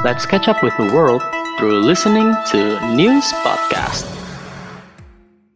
Let's 0.00 0.24
catch 0.24 0.48
up 0.48 0.62
with 0.64 0.72
the 0.80 0.88
world 0.90 1.20
through 1.58 1.84
listening 1.84 2.32
to 2.52 2.58
News 2.92 3.26
Podcast. 3.44 4.08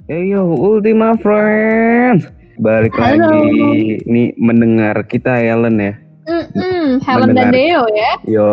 Hey 0.04 0.28
yo, 0.28 0.44
Ultima 0.52 1.16
Friends. 1.16 2.28
Balik 2.60 2.92
Halo. 2.94 3.24
lagi 3.24 4.04
nih 4.04 4.36
mendengar 4.36 5.00
kita 5.08 5.40
Ellen 5.40 5.80
ya. 5.80 5.92
Mm-mm, 6.24 7.00
Helen 7.02 7.32
dan 7.32 7.50
Mendengar. 7.50 7.52
Deo 7.52 7.82
ya. 7.92 8.12
Yo 8.24 8.48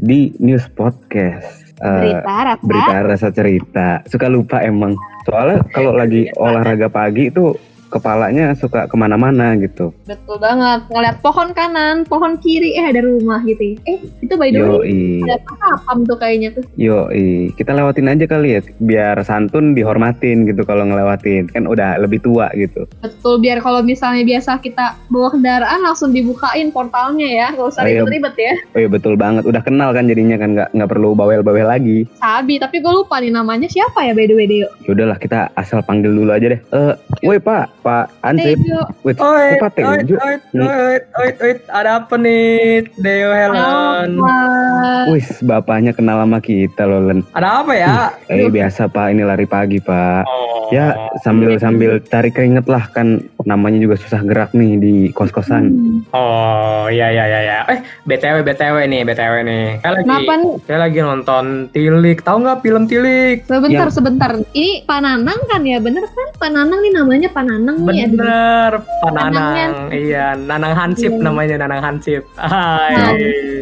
di 0.00 0.32
News 0.40 0.64
Podcast. 0.72 1.76
Eh, 1.76 2.16
Berita 2.16 2.32
rata. 2.42 2.64
berita 2.64 2.96
rasa 3.04 3.28
cerita. 3.28 3.88
Suka 4.08 4.26
lupa 4.26 4.64
emang. 4.64 4.96
Soalnya 5.24 5.60
kalau 5.70 5.92
lagi 5.92 6.32
olahraga 6.36 6.88
pagi 6.88 7.28
itu 7.28 7.52
kepalanya 7.88 8.52
suka 8.58 8.86
ke 8.90 8.96
mana-mana 8.98 9.54
gitu. 9.58 9.94
Betul 10.06 10.38
banget. 10.42 10.86
Ngeliat 10.90 11.16
pohon 11.22 11.50
kanan, 11.54 12.02
pohon 12.06 12.38
kiri, 12.38 12.74
eh 12.78 12.86
ada 12.90 13.02
rumah 13.02 13.42
gitu. 13.46 13.62
ya. 13.62 13.96
Eh, 13.96 13.98
itu 14.22 14.34
by 14.34 14.50
the 14.50 14.60
way 14.62 15.22
ada 15.26 15.42
apa 15.42 15.92
tuh 16.06 16.18
kayaknya 16.18 16.48
tuh. 16.54 16.64
yoi. 16.78 17.50
Kita 17.54 17.74
lewatin 17.74 18.10
aja 18.10 18.26
kali 18.26 18.58
ya, 18.58 18.60
biar 18.82 19.16
santun 19.22 19.74
dihormatin 19.74 20.46
gitu 20.46 20.62
kalau 20.62 20.86
ngelewatin. 20.86 21.50
Kan 21.50 21.66
udah 21.66 21.98
lebih 21.98 22.22
tua 22.22 22.50
gitu. 22.54 22.86
Betul, 23.02 23.42
biar 23.42 23.62
kalau 23.62 23.82
misalnya 23.82 24.22
biasa 24.26 24.58
kita 24.62 24.98
bawa 25.10 25.32
kendaraan 25.34 25.80
langsung 25.82 26.10
dibukain 26.10 26.70
portalnya 26.70 27.26
ya. 27.26 27.46
Gak 27.54 27.66
usah 27.74 27.82
Ayo. 27.86 28.04
ribet-ribet 28.04 28.34
ya. 28.38 28.54
Oh 28.74 28.78
iya 28.82 28.88
betul 28.90 29.14
banget. 29.14 29.42
Udah 29.46 29.62
kenal 29.62 29.90
kan 29.94 30.06
jadinya 30.10 30.36
kan 30.38 30.54
nggak 30.54 30.68
nggak 30.74 30.90
perlu 30.90 31.14
bawel-bawel 31.14 31.66
lagi. 31.66 32.06
Sabi, 32.18 32.58
tapi 32.58 32.82
gue 32.82 32.92
lupa 32.92 33.18
nih 33.22 33.32
namanya 33.32 33.68
siapa 33.70 34.02
ya 34.06 34.12
by 34.14 34.26
the 34.26 34.34
way 34.36 34.46
Deo. 34.46 34.68
Yaudahlah 34.86 35.18
kita 35.18 35.50
asal 35.58 35.82
panggil 35.82 36.12
dulu 36.12 36.30
aja 36.34 36.52
deh. 36.52 36.60
Eh, 36.60 36.94
woi 37.26 37.38
Pak, 37.38 37.82
Pak 37.86 38.10
Ansip. 38.26 38.58
Wait, 39.06 39.14
Oi, 39.22 39.62
Pak 39.62 39.78
oi, 39.78 40.02
Tejo? 40.02 40.18
oi, 40.18 40.34
oi, 40.58 40.98
oi, 40.98 41.30
oi, 41.38 41.52
ada 41.70 42.02
apa 42.02 42.18
nih, 42.18 42.82
Deo 42.98 43.30
Helen? 43.30 44.18
Apa? 44.18 45.14
Wis, 45.14 45.38
bapaknya 45.46 45.94
kenal 45.94 46.18
sama 46.18 46.42
kita 46.42 46.82
loh, 46.82 47.06
Len. 47.06 47.22
Ada 47.38 47.62
apa 47.62 47.72
ya? 47.78 47.94
Eh, 48.26 48.50
biasa 48.50 48.90
Pak, 48.90 49.14
ini 49.14 49.22
lari 49.22 49.46
pagi, 49.46 49.78
Pak. 49.78 50.26
Oh, 50.26 50.55
Ya, 50.68 50.86
sambil 51.20 51.54
sambil 51.56 52.02
cari 52.02 52.28
keringet 52.28 52.66
lah 52.66 52.88
kan 52.88 53.18
namanya 53.42 53.78
juga 53.78 53.94
susah 53.94 54.18
gerak 54.20 54.50
nih 54.50 54.72
di 54.76 54.94
kos-kosan. 55.10 55.64
Hmm. 55.66 55.98
oh, 56.10 56.86
iya, 56.88 57.08
iya, 57.08 57.24
iya, 57.24 57.40
iya. 57.40 57.58
Eh, 57.68 57.78
btw, 58.02 58.42
btw 58.42 58.76
nih, 58.84 59.02
btw 59.02 59.34
nih. 59.42 59.64
Saya 59.78 59.92
lagi, 59.92 60.04
Kenapa 60.04 60.32
nih? 60.34 60.50
saya 60.66 60.78
lagi 60.80 60.98
nonton 60.98 61.44
Tilik. 61.70 62.18
Tahu 62.18 62.36
nggak 62.40 62.58
film 62.60 62.82
Tilik? 62.84 63.36
Sebentar, 63.44 63.86
Yang- 63.86 63.94
sebentar. 63.94 64.30
Ini 64.50 64.82
Pananang 64.82 65.38
kan 65.46 65.62
ya? 65.62 65.78
Bener 65.78 66.02
kan? 66.04 66.28
Pananang 66.36 66.80
nih 66.80 66.92
namanya 66.92 67.28
Pananang 67.30 67.76
nih. 67.84 68.02
Aduh. 68.02 68.16
Bener, 68.16 68.72
Pananang. 68.98 69.34
Panangan. 69.36 69.70
Iya, 69.92 70.26
Nanang 70.36 70.74
Hansip 70.74 71.12
Iya. 71.12 71.22
namanya 71.22 71.54
Nanang 71.60 71.82
Hansip. 71.82 72.22
Hai. 72.34 72.94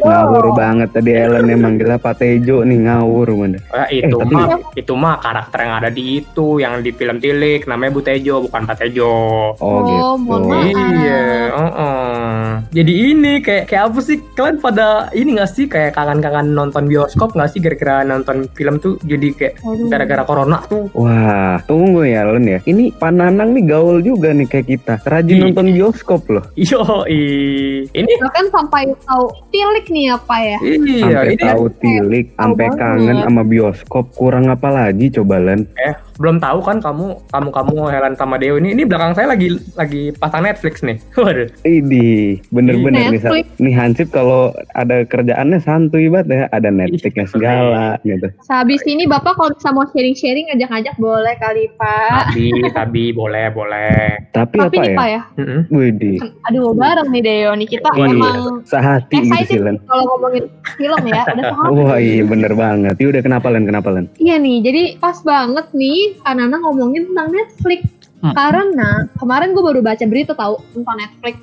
Ngawur 0.00 0.46
banget 0.54 0.88
tadi 0.90 1.10
Ellen 1.12 1.46
emang 1.46 1.76
gila 1.76 1.96
Pak 1.96 2.14
Tejo 2.16 2.62
nih 2.62 2.78
ngawur 2.80 3.28
bener. 3.34 3.60
Eh, 3.84 4.00
itu 4.00 4.16
tapi- 4.16 4.32
mah, 4.32 4.48
itu 4.72 4.92
mah 4.94 5.16
karakter 5.18 5.58
yang 5.60 5.74
ada 5.76 5.90
di 5.90 6.04
itu, 6.16 6.58
yang 6.58 6.78
di 6.78 6.93
film 6.94 7.18
Tilik. 7.18 7.62
Namanya 7.64 7.92
Butejo, 7.92 8.42
bukan 8.42 8.62
Pak 8.64 8.76
Tejo. 8.78 9.14
Oh, 9.54 9.68
Oh, 9.74 9.80
gitu. 9.80 10.02
mohon 10.20 10.42
maaf. 10.46 10.64
Iya, 10.64 11.22
heeh. 11.50 12.44
Jadi 12.72 12.92
ini 13.08 13.32
kayak 13.38 13.64
kayak 13.66 13.84
apa 13.86 13.98
sih 14.00 14.16
kalian 14.32 14.58
pada 14.58 14.86
ini 15.12 15.34
gak 15.34 15.50
sih 15.50 15.64
kayak 15.64 15.92
kangen-kangen 15.92 16.50
nonton 16.50 16.84
bioskop 16.84 17.30
gak 17.32 17.48
sih 17.48 17.58
kira-kira 17.58 18.02
nonton 18.02 18.46
film 18.50 18.76
tuh 18.76 18.98
jadi 19.00 19.28
kayak 19.32 19.54
gara-gara 19.86 20.22
corona 20.22 20.58
tuh. 20.64 20.90
Wah, 20.92 21.58
tunggu 21.64 22.02
ya 22.02 22.24
Len 22.24 22.46
ya. 22.48 22.58
Ini 22.60 22.94
Pananang 22.94 23.52
nih 23.52 23.64
gaul 23.64 24.00
juga 24.00 24.30
nih 24.30 24.46
kayak 24.46 24.66
kita. 24.68 24.94
Rajin 25.02 25.34
Iya. 25.34 25.44
nonton 25.46 25.68
bioskop 25.68 26.22
loh. 26.28 26.44
Yo, 26.54 26.82
ini 27.08 28.12
Bahkan 28.16 28.46
sampai 28.48 28.82
tahu 29.00 29.24
tilik 29.50 29.86
nih 29.86 30.06
apa 30.10 30.36
ya? 30.38 30.58
iya 30.62 31.00
Sampai 31.00 31.26
ini 31.28 31.42
tahu 31.42 31.64
tilik, 31.76 32.26
sampai 32.34 32.66
kangen 32.72 33.16
sama 33.20 33.42
bioskop. 33.42 34.04
Kurang 34.12 34.46
apa 34.46 34.68
lagi 34.68 35.10
coba 35.10 35.36
Len? 35.36 35.66
eh 35.76 35.94
belum 36.14 36.38
tahu 36.38 36.58
kan 36.62 36.78
kamu 36.78 37.18
kamu 37.28 37.48
kamu 37.50 37.74
Helen 37.90 38.14
sama 38.14 38.38
Deo 38.38 38.56
ini 38.56 38.70
ini 38.70 38.86
belakang 38.86 39.12
saya 39.12 39.30
lagi 39.30 39.58
lagi 39.74 40.14
pasang 40.14 40.46
Netflix 40.46 40.80
nih. 40.80 40.96
Waduh. 41.18 41.48
Idi, 41.64 42.38
bener-bener 42.48 43.10
nih, 43.10 43.44
nih 43.58 43.74
Hansip 43.74 44.10
kalau 44.10 44.54
ada 44.74 45.02
kerjaannya 45.02 45.58
santuy 45.58 46.06
banget 46.06 46.26
ya, 46.28 46.42
ada 46.50 46.68
Netflixnya 46.70 47.26
segala 47.26 47.86
gitu. 48.02 48.30
Sehabis 48.46 48.82
ini 48.84 49.04
Bapak 49.04 49.34
kalau 49.34 49.50
bisa 49.52 49.70
mau 49.70 49.86
sharing-sharing 49.90 50.50
ngajak-ngajak 50.52 50.94
boleh 50.96 51.34
kali 51.38 51.64
Pak. 51.74 52.30
Tabi, 52.30 52.46
tabi 52.70 53.04
boleh, 53.20 53.46
boleh. 53.50 54.22
Tapi, 54.30 54.56
Tapi 54.58 54.76
apa 54.76 54.82
nih 54.82 54.90
ya? 54.90 54.98
Pak 54.98 55.08
ya, 55.08 55.20
Mm-mm. 55.38 55.60
Widih, 55.70 56.18
aduh 56.46 56.70
bareng 56.74 57.08
nih 57.10 57.22
Deo 57.22 57.52
nih 57.54 57.68
kita 57.70 57.88
Iya. 57.94 58.10
emang 58.10 58.66
sehati 58.66 59.16
gitu 59.22 59.46
sih 59.46 59.58
kalau 59.86 60.02
ngomongin 60.14 60.44
film 60.76 61.02
ya. 61.06 61.22
Udah. 61.30 61.54
Wah 61.74 61.96
iya 61.98 62.22
bener 62.22 62.52
banget. 62.54 62.94
Yaudah 62.98 63.22
kenapa 63.22 63.46
Len, 63.50 63.64
kenapa 63.64 63.88
Len? 63.90 64.06
Iya 64.18 64.36
nih, 64.38 64.56
jadi 64.62 64.82
pas 64.98 65.18
banget 65.22 65.66
nih 65.72 66.03
Kanana 66.20 66.60
ngomongin 66.60 67.08
tentang 67.12 67.32
Netflix. 67.32 67.88
Hmm. 68.24 68.32
Karena 68.32 69.04
kemarin 69.20 69.52
gue 69.52 69.60
baru 69.60 69.84
baca 69.84 70.00
berita 70.08 70.32
tahu 70.32 70.56
tentang 70.72 70.96
Netflix. 70.96 71.36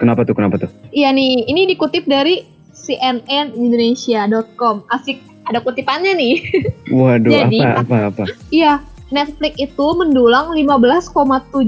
Kenapa 0.00 0.24
tuh, 0.24 0.32
kenapa 0.36 0.56
tuh? 0.60 0.68
Iya 0.92 1.12
nih, 1.12 1.44
ini 1.48 1.66
dikutip 1.68 2.06
dari 2.08 2.44
cnnindonesia.com. 2.72 4.82
Asik, 4.88 5.20
ada 5.48 5.60
kutipannya 5.60 6.16
nih. 6.16 6.40
Waduh, 6.96 7.32
Jadi, 7.32 7.60
apa, 7.60 7.84
apa, 7.84 7.96
apa? 8.08 8.24
Iya, 8.48 8.80
Netflix 9.12 9.60
itu 9.60 9.86
mendulang 9.92 10.56
15,7 10.56 11.12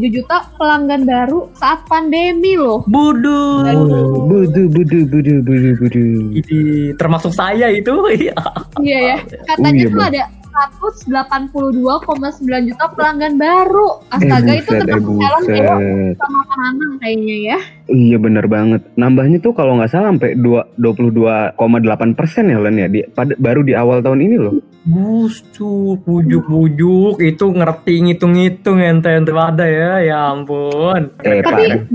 juta 0.09 0.49
pelanggan 0.57 1.05
baru 1.05 1.53
saat 1.61 1.85
pandemi 1.85 2.57
loh. 2.57 2.81
Budu. 2.89 3.69
Budu, 4.25 4.73
budu, 4.73 5.05
budu, 5.13 5.45
budu, 5.45 5.77
budu. 5.77 6.33
Ini 6.41 6.97
termasuk 6.97 7.37
saya 7.37 7.69
itu. 7.71 7.93
Iya. 8.09 8.35
Iya 8.85 8.99
ya. 8.99 9.17
Katanya 9.47 9.87
iya, 9.87 9.93
tuh 9.93 10.03
ada 10.03 10.23
182,9 10.55 12.71
juta 12.71 12.87
pelanggan 12.95 13.35
baru. 13.35 13.99
Astaga 14.15 14.53
eh 14.55 14.63
itu 14.63 14.71
buset, 14.71 14.79
eh 14.79 14.87
termasuk 14.87 15.19
dalam 15.19 15.43
Deo 15.43 15.75
buset. 15.75 16.15
sama 16.23 16.41
Kananang 16.47 16.95
kayaknya 17.03 17.37
ya. 17.43 17.59
Iya 17.85 18.17
bener 18.23 18.47
banget. 18.47 18.81
Nambahnya 18.95 19.43
tuh 19.43 19.53
kalau 19.53 19.77
nggak 19.77 19.91
salah 19.91 20.15
sampai 20.15 20.39
dua- 20.39 20.71
22,8 20.79 22.17
persen 22.17 22.49
ya 22.49 22.63
Len 22.63 22.79
ya. 22.79 22.89
Di, 22.89 23.03
pada, 23.11 23.35
baru 23.37 23.61
di 23.67 23.75
awal 23.75 24.01
tahun 24.01 24.23
ini 24.25 24.37
loh. 24.39 24.55
Busu, 24.85 25.97
bujuk-bujuk 26.05 27.17
itu 27.25 27.45
ngerti 27.51 27.95
ngitung-ngitung 28.05 28.85
ente-ente 28.85 29.33
ada 29.33 29.65
ya, 29.65 29.93
ya 30.05 30.19
ampun. 30.33 31.09
Eh, 31.25 31.41
Tapi 31.41 31.89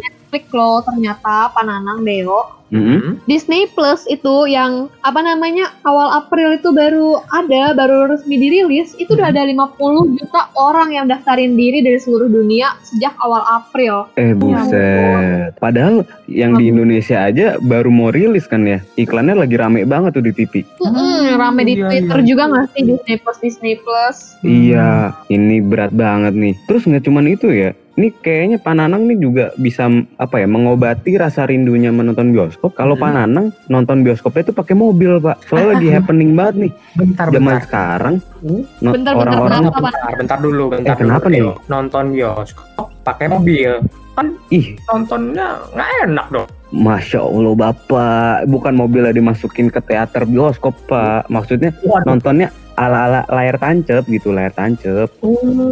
Netflix 0.00 0.44
loh 0.52 0.80
ternyata 0.80 1.52
Pananang 1.52 2.00
Deo. 2.00 2.61
Mm-mm. 2.72 3.20
Disney 3.28 3.68
Plus 3.76 4.08
itu 4.08 4.48
yang 4.48 4.88
apa 5.04 5.20
namanya 5.20 5.76
awal 5.84 6.24
April 6.24 6.56
itu 6.56 6.72
baru 6.72 7.20
ada, 7.30 7.76
baru 7.76 8.08
resmi 8.08 8.40
dirilis, 8.40 8.96
itu 8.96 9.12
udah 9.12 9.28
ada 9.28 9.44
50 9.44 10.16
juta 10.16 10.48
orang 10.56 10.96
yang 10.96 11.06
daftarin 11.06 11.54
diri 11.54 11.84
dari 11.84 12.00
seluruh 12.00 12.32
dunia 12.32 12.72
sejak 12.80 13.12
awal 13.20 13.44
April. 13.44 14.08
Eh 14.16 14.32
buset. 14.32 15.52
Padahal 15.60 16.08
yang 16.26 16.56
di 16.56 16.72
Indonesia 16.72 17.28
aja 17.28 17.60
baru 17.60 17.92
mau 17.92 18.08
rilis 18.08 18.48
kan 18.48 18.64
ya. 18.64 18.80
Iklannya 18.96 19.36
lagi 19.36 19.60
rame 19.60 19.84
banget 19.84 20.16
tuh 20.16 20.24
di 20.24 20.32
TV. 20.32 20.64
Mm-mm, 20.80 21.36
rame 21.36 21.68
di 21.68 21.76
iya, 21.76 21.92
Twitter 21.92 22.18
iya. 22.24 22.26
juga 22.26 22.42
nggak 22.48 22.66
sih 22.72 22.82
Disney 22.88 23.16
Plus 23.20 23.38
Disney 23.42 23.74
Plus? 23.82 24.16
Hmm. 24.40 24.48
Iya, 24.48 24.90
ini 25.28 25.58
berat 25.58 25.92
banget 25.92 26.32
nih. 26.32 26.54
Terus 26.64 26.86
nggak 26.86 27.04
cuman 27.04 27.26
itu 27.28 27.50
ya. 27.50 27.74
Ini 27.92 28.08
kayaknya 28.24 28.56
Pananang 28.62 29.04
nih 29.04 29.18
juga 29.20 29.44
bisa 29.60 29.84
apa 30.16 30.40
ya 30.40 30.48
mengobati 30.48 31.18
rasa 31.20 31.44
rindunya 31.44 31.92
menonton 31.92 32.32
bioskop. 32.32 32.61
Kalau 32.68 32.94
Hmm. 32.94 33.02
Pananang 33.02 33.46
nonton 33.66 34.02
bioskopnya 34.02 34.44
itu 34.44 34.52
pakai 34.52 34.74
mobil, 34.74 35.18
Pak. 35.18 35.42
Soalnya 35.44 35.68
lagi 35.72 35.88
happening 35.96 36.30
banget 36.32 36.54
nih 36.60 36.72
Bentar, 36.94 37.26
zaman 37.28 37.42
bentar. 37.48 37.62
sekarang. 37.64 38.14
No- 38.38 38.62
Bentar, 38.62 38.92
bentar, 38.92 39.12
orang-orang 39.16 39.60
kenapa, 39.60 39.74
Pak? 39.74 39.82
Bentar, 39.82 40.10
bentar 40.14 40.38
dulu, 40.38 40.64
bentar 40.68 40.92
Eh, 40.92 40.98
kenapa 40.98 41.26
dulu. 41.26 41.32
nih? 41.32 41.42
Nonton 41.66 42.04
bioskop 42.12 42.66
pakai 43.02 43.26
mobil. 43.28 43.72
Kan 44.12 44.26
ih, 44.48 44.76
nontonnya 44.84 45.46
nggak 45.72 45.88
enak 46.04 46.26
dong. 46.30 46.48
masya 46.70 47.20
Allah 47.20 47.52
bapak, 47.54 48.44
bukan 48.46 48.72
mobilnya 48.74 49.10
dimasukin 49.10 49.68
ke 49.68 49.80
teater 49.80 50.24
bioskop, 50.24 50.72
Pak. 50.86 51.28
Maksudnya 51.28 51.72
Waduh. 51.78 52.04
nontonnya 52.06 52.48
ala-ala 52.78 53.26
layar 53.28 53.56
tancep 53.58 54.06
gitu, 54.08 54.30
layar 54.30 54.54
tancep. 54.54 55.10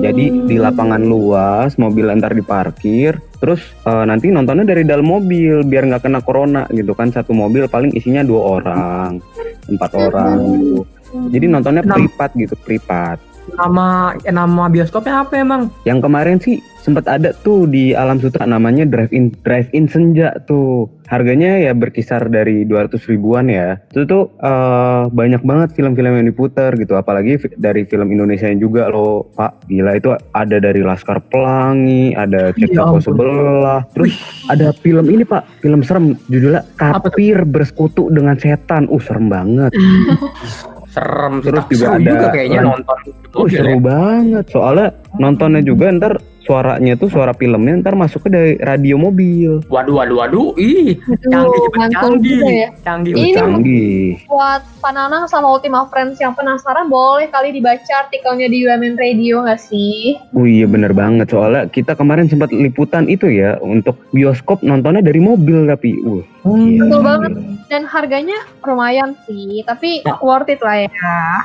Jadi 0.02 0.48
di 0.48 0.56
lapangan 0.60 1.00
luas, 1.00 1.78
mobil 1.80 2.10
ntar 2.18 2.34
diparkir, 2.34 3.16
terus 3.38 3.62
eh, 3.86 4.04
nanti 4.04 4.28
nontonnya 4.28 4.66
dari 4.66 4.82
dalam 4.82 5.06
mobil 5.06 5.62
biar 5.64 5.86
nggak 5.88 6.02
kena 6.04 6.20
corona 6.20 6.66
gitu 6.72 6.92
kan. 6.92 7.12
Satu 7.14 7.30
mobil 7.32 7.70
paling 7.70 7.94
isinya 7.94 8.20
dua 8.26 8.60
orang, 8.60 9.22
empat 9.70 9.90
orang 9.96 10.36
gitu. 10.58 10.82
Jadi 11.10 11.46
nontonnya 11.50 11.82
privat 11.82 12.30
gitu, 12.38 12.54
privat. 12.60 13.18
Nama 13.56 14.14
eh, 14.22 14.34
nama 14.34 14.68
bioskopnya 14.70 15.26
apa 15.26 15.40
emang? 15.40 15.72
Yang 15.88 15.98
kemarin 16.06 16.38
sih 16.38 16.58
sempat 16.80 17.04
ada 17.04 17.36
tuh 17.44 17.68
di 17.68 17.92
Alam 17.92 18.18
Sutra 18.18 18.48
namanya 18.48 18.88
Drive 18.88 19.12
In 19.12 19.30
Drive 19.44 19.68
In 19.76 19.86
Senja 19.86 20.34
tuh. 20.48 20.88
Harganya 21.10 21.58
ya 21.58 21.74
berkisar 21.74 22.30
dari 22.30 22.62
200 22.62 23.10
ribuan 23.10 23.50
ya. 23.50 23.82
Itu 23.90 24.06
tuh 24.06 24.30
eh, 24.38 25.10
banyak 25.10 25.42
banget 25.42 25.74
film-film 25.74 26.22
yang 26.22 26.26
diputar 26.30 26.78
gitu. 26.78 26.94
Apalagi 26.94 27.34
dari 27.58 27.82
film 27.82 28.14
Indonesia 28.14 28.46
juga 28.54 28.86
loh, 28.86 29.26
Pak. 29.34 29.66
Gila 29.66 29.98
itu 29.98 30.14
ada 30.14 30.56
dari 30.62 30.86
Laskar 30.86 31.18
Pelangi, 31.26 32.14
ada 32.14 32.54
Cek 32.54 32.70
Ya. 32.70 32.86
Sebelah. 33.02 33.82
Terus 33.90 34.14
ada 34.46 34.70
film 34.70 35.10
ini 35.10 35.26
Pak, 35.26 35.42
film 35.58 35.82
serem 35.82 36.14
judulnya? 36.30 36.62
Kapir 36.78 37.42
Bersekutu 37.42 38.06
dengan 38.14 38.38
Setan. 38.38 38.86
Uh, 38.86 39.02
serem 39.02 39.26
banget. 39.26 39.74
Serem 40.90 41.34
Terus 41.38 41.64
juga 41.70 41.86
seru 41.86 41.94
ada 41.96 42.10
juga 42.10 42.26
kayaknya 42.34 42.60
nonton 42.66 42.98
Oh 43.38 43.46
seru 43.46 43.70
ya. 43.70 43.78
banget 43.78 44.44
soalnya 44.50 44.88
nontonnya 45.16 45.60
juga 45.62 45.84
ntar 45.94 46.12
suaranya 46.50 46.98
tuh 46.98 47.06
suara 47.06 47.30
filmnya 47.30 47.78
ntar 47.78 47.94
masuknya 47.94 48.42
dari 48.42 48.54
radio 48.58 48.98
mobil 48.98 49.62
Waduh, 49.70 49.94
waduh, 49.96 50.16
waduh, 50.18 50.48
ih, 50.58 50.98
canggih, 51.22 51.62
canggih, 51.94 52.34
juga 52.34 52.50
ya. 52.50 52.68
canggih. 52.82 53.12
Ini 53.14 53.30
canggih 53.32 54.02
Buat 54.26 54.62
Pananang 54.80 55.30
sama 55.30 55.46
Ultima 55.46 55.86
Friends 55.86 56.18
yang 56.18 56.34
penasaran 56.34 56.90
boleh 56.90 57.30
kali 57.30 57.54
dibaca 57.54 57.92
artikelnya 58.02 58.50
di 58.50 58.66
UMN 58.66 58.98
Radio 58.98 59.46
nggak 59.46 59.62
sih? 59.62 60.18
oh 60.34 60.42
iya 60.42 60.66
bener 60.66 60.90
banget 60.90 61.30
soalnya 61.30 61.70
kita 61.70 61.94
kemarin 61.94 62.26
sempat 62.26 62.50
liputan 62.50 63.06
itu 63.06 63.30
ya 63.30 63.54
untuk 63.60 63.94
bioskop 64.10 64.58
nontonnya 64.60 65.00
dari 65.00 65.22
mobil 65.22 65.64
tapi 65.64 65.94
uh 66.00 66.18
gila. 66.40 66.82
Betul 66.82 67.00
banget. 67.04 67.30
Dan 67.68 67.84
harganya 67.84 68.34
lumayan 68.64 69.12
sih, 69.22 69.60
tapi 69.62 70.00
Ya. 70.00 70.16
worth 70.18 70.48
it 70.48 70.58
lah 70.58 70.82
ya, 70.82 70.90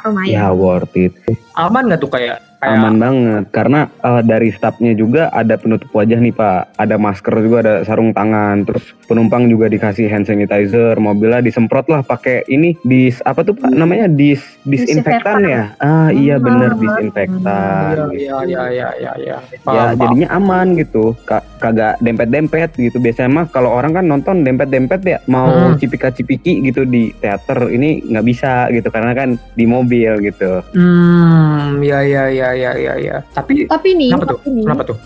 lumayan. 0.02 0.34
ya 0.34 0.48
worth 0.50 0.96
it 0.96 1.14
Aman 1.54 1.86
nggak 1.86 2.00
tuh 2.00 2.10
kayak 2.10 2.42
kayak 2.58 2.76
aman 2.76 2.96
banget. 2.96 3.44
Karena 3.50 3.80
eh, 3.90 4.22
dari 4.22 4.50
staffnya 4.50 4.92
juga 4.92 5.28
ada 5.30 5.56
penutup 5.56 5.90
wajah 5.92 6.18
nih 6.18 6.32
pak. 6.32 6.76
Ada 6.76 6.96
masker 6.96 7.36
juga 7.40 7.58
ada 7.60 7.74
sarung 7.82 8.12
tangan. 8.12 8.64
Terus 8.64 8.84
penumpang 9.06 9.46
juga 9.46 9.66
dikasih 9.66 10.06
hand 10.06 10.26
sanitizer 10.26 10.98
mobilnya 10.98 11.40
disemprot 11.40 11.86
lah 11.86 12.02
pakai 12.02 12.44
ini 12.48 12.74
dis 12.82 13.22
apa 13.22 13.42
tuh 13.42 13.54
pak 13.54 13.70
namanya? 13.70 14.06
Dis 14.06 14.42
disinfektan 14.64 15.42
ya? 15.42 15.74
Ah 15.78 16.10
iya 16.10 16.36
bener 16.38 16.72
Hmm. 16.72 16.82
disinfektan. 16.82 17.96
Iya, 18.12 18.38
iya, 18.44 18.64
iya, 18.70 18.90
iya, 18.96 19.12
iya. 19.16 19.38
ya 19.38 19.58
Paham, 19.62 19.76
paham. 19.88 19.98
jadinya 19.98 20.28
aman 20.32 20.68
gitu. 20.76 21.16
Ka- 21.24 21.46
kagak 21.58 21.98
dempet 22.00 22.28
dempet 22.28 22.70
gitu. 22.76 22.98
Biasanya 22.98 23.32
mah 23.32 23.46
kalau 23.48 23.72
orang 23.72 23.94
kan 23.94 24.06
nonton 24.06 24.42
dempet 24.42 24.68
dempet 24.68 25.00
ya 25.02 25.18
mau 25.26 25.48
Hmm. 25.48 25.78
cipika 25.78 26.10
cipiki 26.10 26.60
gitu 26.62 26.84
di 26.84 27.10
teater 27.16 27.70
ini 27.70 28.04
nggak 28.04 28.26
bisa 28.26 28.68
gitu. 28.70 28.88
Karena 28.90 29.12
kan 29.12 29.30
di 29.54 29.66
mobil 29.66 30.20
gitu. 30.22 30.62
Hmm, 30.74 31.80
ya, 31.80 32.02
ya, 32.02 32.26
ya, 32.28 32.45
ya, 32.52 32.72
ya, 32.74 32.94
ya. 32.96 33.18
Tapi 33.30 33.66
Tapi 33.66 33.90
nih, 33.94 34.12
Kenapa 34.12 34.26
tuh? 34.28 34.38
tapi 34.38 34.50
nih, 34.52 34.64
kenapa 34.64 34.84
tuh? 34.84 34.98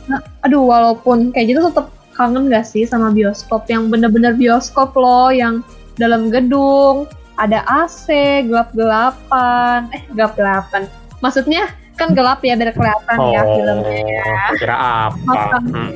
aduh 0.42 0.64
walaupun 0.64 1.18
kayak 1.30 1.48
gitu 1.50 1.62
tetap 1.64 1.88
kangen 2.12 2.48
gak 2.48 2.64
sih 2.64 2.84
sama 2.84 3.10
bioskop 3.10 3.64
yang 3.66 3.88
bener-bener 3.88 4.34
bioskop 4.34 4.92
loh 4.94 5.30
yang 5.30 5.64
dalam 5.96 6.28
gedung 6.28 7.08
ada 7.36 7.64
AC 7.66 8.08
gelap-gelapan 8.44 9.88
eh 9.90 10.04
gelap-gelapan 10.10 10.88
maksudnya 11.18 11.68
kan 11.94 12.12
gelap 12.12 12.40
ya 12.42 12.56
biar 12.56 12.72
kelihatan 12.72 13.18
ya 13.30 13.42
filmnya 13.46 13.96
ya 14.10 14.24
Oh, 14.26 14.54
kira 14.54 14.76
apa? 14.76 15.16
Makan. 15.22 15.62
Hmm. 15.70 15.92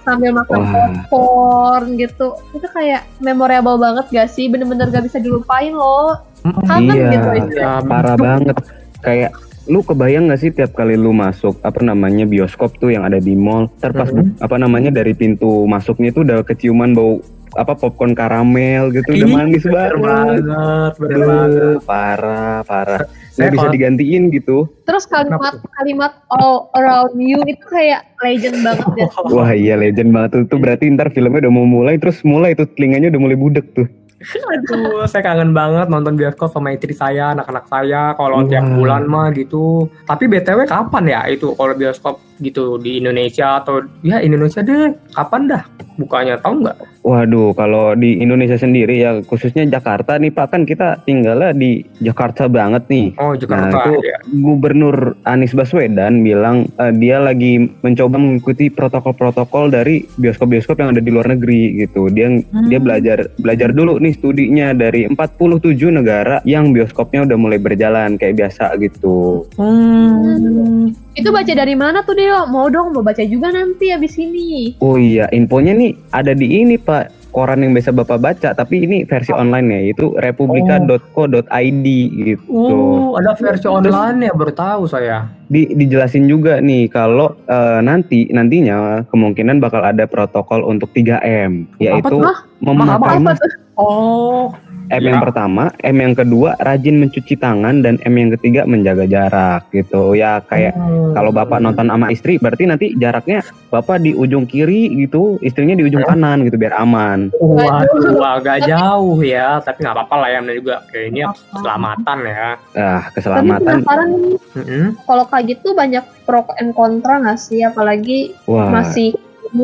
sambil 0.00 0.30
makan 0.32 0.58
Wah. 0.60 0.70
popcorn 1.08 1.84
gitu 1.96 2.26
itu 2.52 2.66
kayak 2.68 3.02
memorable 3.18 3.74
banget 3.76 4.04
gak 4.08 4.28
sih 4.28 4.46
bener-bener 4.46 4.86
gak 4.88 5.02
bisa 5.02 5.16
dilupain 5.16 5.72
loh 5.72 6.20
kangen 6.62 6.92
Iya. 6.92 7.10
gitu. 7.10 7.28
Ya, 7.56 7.80
parah 7.80 8.14
banget 8.14 8.52
kayak 9.00 9.32
lu 9.66 9.80
kebayang 9.80 10.28
gak 10.28 10.38
sih 10.38 10.50
tiap 10.50 10.72
kali 10.72 10.92
lu 10.94 11.10
masuk 11.10 11.56
apa 11.60 11.80
namanya 11.80 12.24
bioskop 12.24 12.76
tuh 12.76 12.90
yang 12.90 13.02
ada 13.02 13.16
di 13.16 13.32
mall 13.34 13.72
terpas 13.78 14.08
Mhm. 14.08 14.36
apa 14.38 14.56
namanya 14.56 14.92
dari 14.92 15.12
pintu 15.12 15.64
masuknya 15.64 16.10
tuh 16.10 16.22
udah 16.22 16.42
keciuman 16.42 16.92
bau 16.92 17.24
apa 17.54 17.72
popcorn 17.72 18.12
karamel 18.12 18.90
gitu 18.90 19.14
udah 19.14 19.24
Ih, 19.24 19.30
manis 19.32 19.62
Bener 19.62 19.94
banget. 19.94 20.42
banget, 20.42 20.92
bener 20.98 21.18
banget. 21.22 21.78
parah 21.86 22.58
parah. 22.62 23.02
Nggak 23.32 23.50
bisa 23.52 23.66
digantiin 23.70 24.22
gitu. 24.28 24.66
Terus 24.82 25.06
kalimat 25.06 25.62
kalimat 25.72 26.12
all 26.28 26.66
around 26.74 27.14
you 27.16 27.38
itu 27.44 27.62
kayak 27.64 28.10
legend 28.20 28.58
banget 28.60 28.86
ya? 28.96 29.06
Wah 29.32 29.50
iya 29.50 29.74
legend 29.74 30.10
banget 30.10 30.30
tuh, 30.34 30.42
tuh 30.48 30.58
berarti 30.58 30.90
ntar 30.90 31.14
filmnya 31.14 31.46
udah 31.46 31.52
mau 31.52 31.62
mulai 31.64 31.94
terus 31.94 32.18
mulai 32.22 32.52
tuh 32.52 32.66
telinganya 32.68 33.08
udah 33.08 33.22
mulai 33.22 33.38
budek 33.38 33.66
tuh 33.72 33.86
Aduh, 34.24 35.04
saya 35.04 35.22
kangen 35.22 35.52
banget 35.52 35.86
nonton 35.92 36.16
bioskop 36.16 36.48
sama 36.50 36.72
istri 36.72 36.96
saya, 36.96 37.36
anak-anak 37.36 37.64
saya. 37.68 38.02
Kalau 38.16 38.44
tiap 38.48 38.64
bulan 38.64 39.04
mah 39.04 39.30
gitu. 39.36 39.88
Tapi 40.08 40.24
btw 40.26 40.64
kapan 40.64 41.04
ya 41.04 41.20
itu 41.28 41.52
kalau 41.54 41.74
bioskop 41.76 42.18
gitu 42.42 42.78
di 42.80 42.98
Indonesia 42.98 43.62
atau 43.62 43.84
ya 44.02 44.18
Indonesia 44.22 44.64
deh? 44.64 44.94
Kapan 45.14 45.46
dah 45.50 45.62
bukanya? 45.98 46.38
Tahu 46.40 46.66
nggak? 46.66 46.76
Waduh, 47.04 47.52
kalau 47.52 47.92
di 47.92 48.16
Indonesia 48.18 48.56
sendiri 48.56 48.96
ya 48.96 49.20
khususnya 49.28 49.68
Jakarta 49.68 50.16
nih 50.16 50.32
Pak 50.32 50.56
kan 50.56 50.62
kita 50.64 51.04
tinggalnya 51.04 51.52
di 51.52 51.84
Jakarta 52.00 52.48
banget 52.48 52.88
nih. 52.88 53.12
Oh 53.20 53.36
Nah 53.36 53.38
Jakarta. 53.38 53.78
itu 53.84 53.92
ya. 54.02 54.18
Gubernur 54.40 54.96
Anies 55.28 55.52
Baswedan 55.52 56.24
bilang 56.24 56.64
eh, 56.80 56.92
dia 56.96 57.20
lagi 57.20 57.60
mencoba 57.84 58.16
mengikuti 58.16 58.72
protokol-protokol 58.72 59.68
dari 59.68 60.08
bioskop-bioskop 60.16 60.80
yang 60.80 60.96
ada 60.96 61.02
di 61.04 61.10
luar 61.12 61.28
negeri 61.28 61.84
gitu. 61.84 62.08
Dia 62.08 62.32
dia 62.66 62.80
belajar 62.80 63.28
belajar 63.36 63.76
dulu 63.76 64.00
nih 64.00 64.16
studinya 64.16 64.72
dari 64.72 65.04
47 65.06 65.76
negara 65.92 66.40
yang 66.48 66.72
bioskopnya 66.72 67.28
udah 67.28 67.36
mulai 67.36 67.60
berjalan 67.60 68.16
kayak 68.16 68.40
biasa 68.40 68.80
gitu. 68.80 69.44
Hmm. 69.60 71.03
Itu 71.14 71.30
baca 71.30 71.52
dari 71.54 71.74
mana 71.78 72.02
tuh 72.02 72.18
Deo 72.18 72.46
mau 72.50 72.66
dong 72.66 72.90
mau 72.90 73.02
baca 73.02 73.22
juga 73.22 73.54
nanti 73.54 73.94
abis 73.94 74.18
ini 74.18 74.74
Oh 74.82 74.98
iya, 74.98 75.30
infonya 75.30 75.74
nih 75.74 75.94
ada 76.10 76.34
di 76.34 76.62
ini 76.62 76.74
Pak. 76.74 77.24
Koran 77.34 77.66
yang 77.66 77.74
biasa 77.74 77.90
Bapak 77.90 78.22
baca, 78.22 78.54
tapi 78.54 78.86
ini 78.86 79.02
versi 79.02 79.34
online 79.34 79.66
ya, 79.66 79.80
itu 79.90 80.14
republika.co.id 80.22 81.86
gitu. 82.14 82.46
Oh, 82.46 83.18
ada 83.18 83.34
versi 83.34 83.66
online 83.66 84.30
ya 84.30 84.32
baru 84.38 84.54
tahu 84.54 84.86
saya. 84.86 85.26
di, 85.50 85.66
dijelasin 85.74 86.30
juga 86.30 86.62
nih 86.62 86.86
kalau 86.88 87.34
eh, 87.50 87.82
nanti 87.82 88.30
nantinya 88.30 89.02
kemungkinan 89.10 89.58
bakal 89.58 89.82
ada 89.82 90.06
protokol 90.06 90.62
untuk 90.62 90.94
3M 90.94 91.66
yaitu 91.82 92.22
tuh? 92.22 92.22
memakai 92.62 93.18
apa 93.18 93.34
mas- 93.34 93.42
tuh 93.42 93.50
Oh, 93.74 94.54
M 94.84 95.00
Ya. 95.00 95.10
yang 95.10 95.24
pertama, 95.24 95.72
M 95.80 95.96
yang 95.96 96.12
kedua 96.12 96.60
rajin 96.60 97.00
mencuci 97.00 97.34
tangan 97.34 97.80
dan 97.80 97.96
M 98.04 98.14
yang 98.14 98.30
ketiga 98.36 98.62
menjaga 98.62 99.08
jarak 99.08 99.64
gitu. 99.72 100.12
Ya 100.12 100.44
kayak 100.44 100.76
Hmm. 100.76 101.10
kalau 101.10 101.32
Bapak 101.32 101.58
nonton 101.58 101.88
sama 101.88 102.12
istri 102.12 102.36
berarti 102.36 102.68
nanti 102.68 102.92
jaraknya 102.94 103.40
Bapak 103.72 103.98
di 103.98 104.12
ujung 104.12 104.44
kiri 104.44 104.92
gitu, 104.94 105.40
istrinya 105.40 105.72
di 105.72 105.82
ujung 105.82 106.04
kanan 106.04 106.44
gitu 106.44 106.54
biar 106.54 106.76
aman. 106.76 107.32
Waduh, 107.34 108.20
agak 108.20 108.68
jauh 108.68 109.18
ya, 109.18 109.58
tapi 109.58 109.82
nggak 109.82 109.96
apa-apa 109.96 110.14
lah 110.20 110.28
ya, 110.30 110.40
juga 110.52 110.84
kayak 110.92 111.06
ini 111.10 111.20
keselamatan 111.50 112.18
ya. 112.22 112.48
Ah, 112.76 113.02
tapi 113.02 113.14
keselamatan. 113.16 113.76
penasaran 113.80 114.08
nih 114.12 114.36
Mm-mm. 114.54 114.84
kalau 115.02 115.24
kayak 115.26 115.44
gitu 115.48 115.68
banyak 115.72 116.04
pro 116.22 116.44
and 116.60 116.70
kontra 116.72 117.18
nggak 117.18 117.40
sih 117.40 117.64
apalagi 117.64 118.36
Wah, 118.44 118.70
masih 118.70 119.16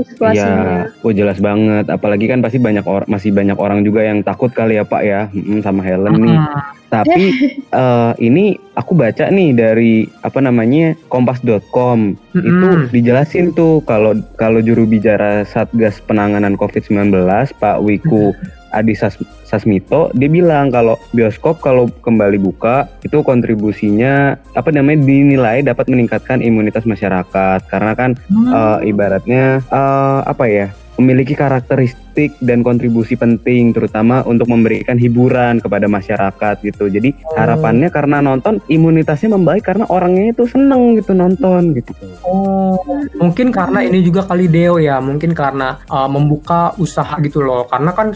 situasinya 0.07 0.87
Iya, 0.87 1.03
oh 1.03 1.13
jelas 1.13 1.39
banget. 1.43 1.91
Apalagi 1.91 2.31
kan 2.31 2.39
pasti 2.41 2.63
banyak 2.63 2.87
orang, 2.87 3.09
masih 3.11 3.35
banyak 3.35 3.59
orang 3.59 3.83
juga 3.83 4.07
yang 4.07 4.23
takut 4.23 4.51
kali 4.55 4.79
ya 4.79 4.85
Pak 4.87 5.03
ya, 5.03 5.21
Mm, 5.31 5.61
sama 5.67 5.83
Helen 5.83 6.15
nih. 6.23 6.39
Hmm. 6.39 6.63
Tapi 6.91 7.23
eh, 7.83 8.13
ini 8.23 8.59
aku 8.75 8.95
baca 8.95 9.31
nih 9.31 9.51
dari 9.55 10.07
apa 10.23 10.39
namanya 10.43 10.95
kompas.com 11.11 12.15
itu 12.35 12.67
Mm-mm. 12.67 12.91
dijelasin 12.95 13.55
tuh 13.55 13.83
kalau 13.87 14.19
kalau 14.39 14.63
juru 14.63 14.87
bicara 14.87 15.43
Satgas 15.47 15.99
Penanganan 16.03 16.55
COVID-19 16.59 17.11
Pak 17.59 17.79
Wiku 17.83 18.35
Adi 18.71 18.95
Sas- 18.95 19.19
Sasmito 19.45 20.15
dia 20.15 20.31
bilang 20.31 20.71
kalau 20.71 20.95
bioskop 21.11 21.59
kalau 21.59 21.91
kembali 22.03 22.39
buka 22.39 22.87
itu 23.03 23.19
kontribusinya 23.21 24.39
apa 24.55 24.71
namanya 24.71 25.03
dinilai 25.03 25.61
dapat 25.61 25.91
meningkatkan 25.91 26.39
imunitas 26.39 26.87
masyarakat 26.87 27.67
karena 27.67 27.93
kan 27.95 28.11
eh, 28.31 28.79
ibaratnya 28.87 29.59
eh, 29.61 30.21
apa 30.25 30.47
ya 30.47 30.69
memiliki 31.01 31.33
karakteristik 31.33 32.37
dan 32.45 32.61
kontribusi 32.61 33.17
penting 33.17 33.73
terutama 33.73 34.21
untuk 34.29 34.53
memberikan 34.53 35.01
hiburan 35.01 35.57
kepada 35.57 35.89
masyarakat 35.89 36.61
gitu. 36.61 36.93
Jadi 36.93 37.17
Oh. 37.25 37.41
harapannya 37.41 37.89
karena 37.89 38.21
nonton 38.21 38.61
imunitasnya 38.69 39.33
membaik 39.33 39.65
karena 39.65 39.89
orangnya 39.89 40.37
itu 40.37 40.45
seneng 40.45 41.01
gitu 41.01 41.17
nonton 41.17 41.73
gitu. 41.73 41.97
Oh, 42.21 42.77
mungkin 43.17 43.49
karena 43.49 43.81
ini 43.81 44.05
juga 44.05 44.29
kali 44.29 44.45
Deo 44.45 44.77
ya, 44.77 45.01
mungkin 45.01 45.33
karena 45.33 45.81
uh, 45.89 46.05
membuka 46.05 46.77
usaha 46.77 47.17
gitu 47.25 47.41
loh. 47.41 47.65
Karena 47.65 47.97
kan 47.97 48.13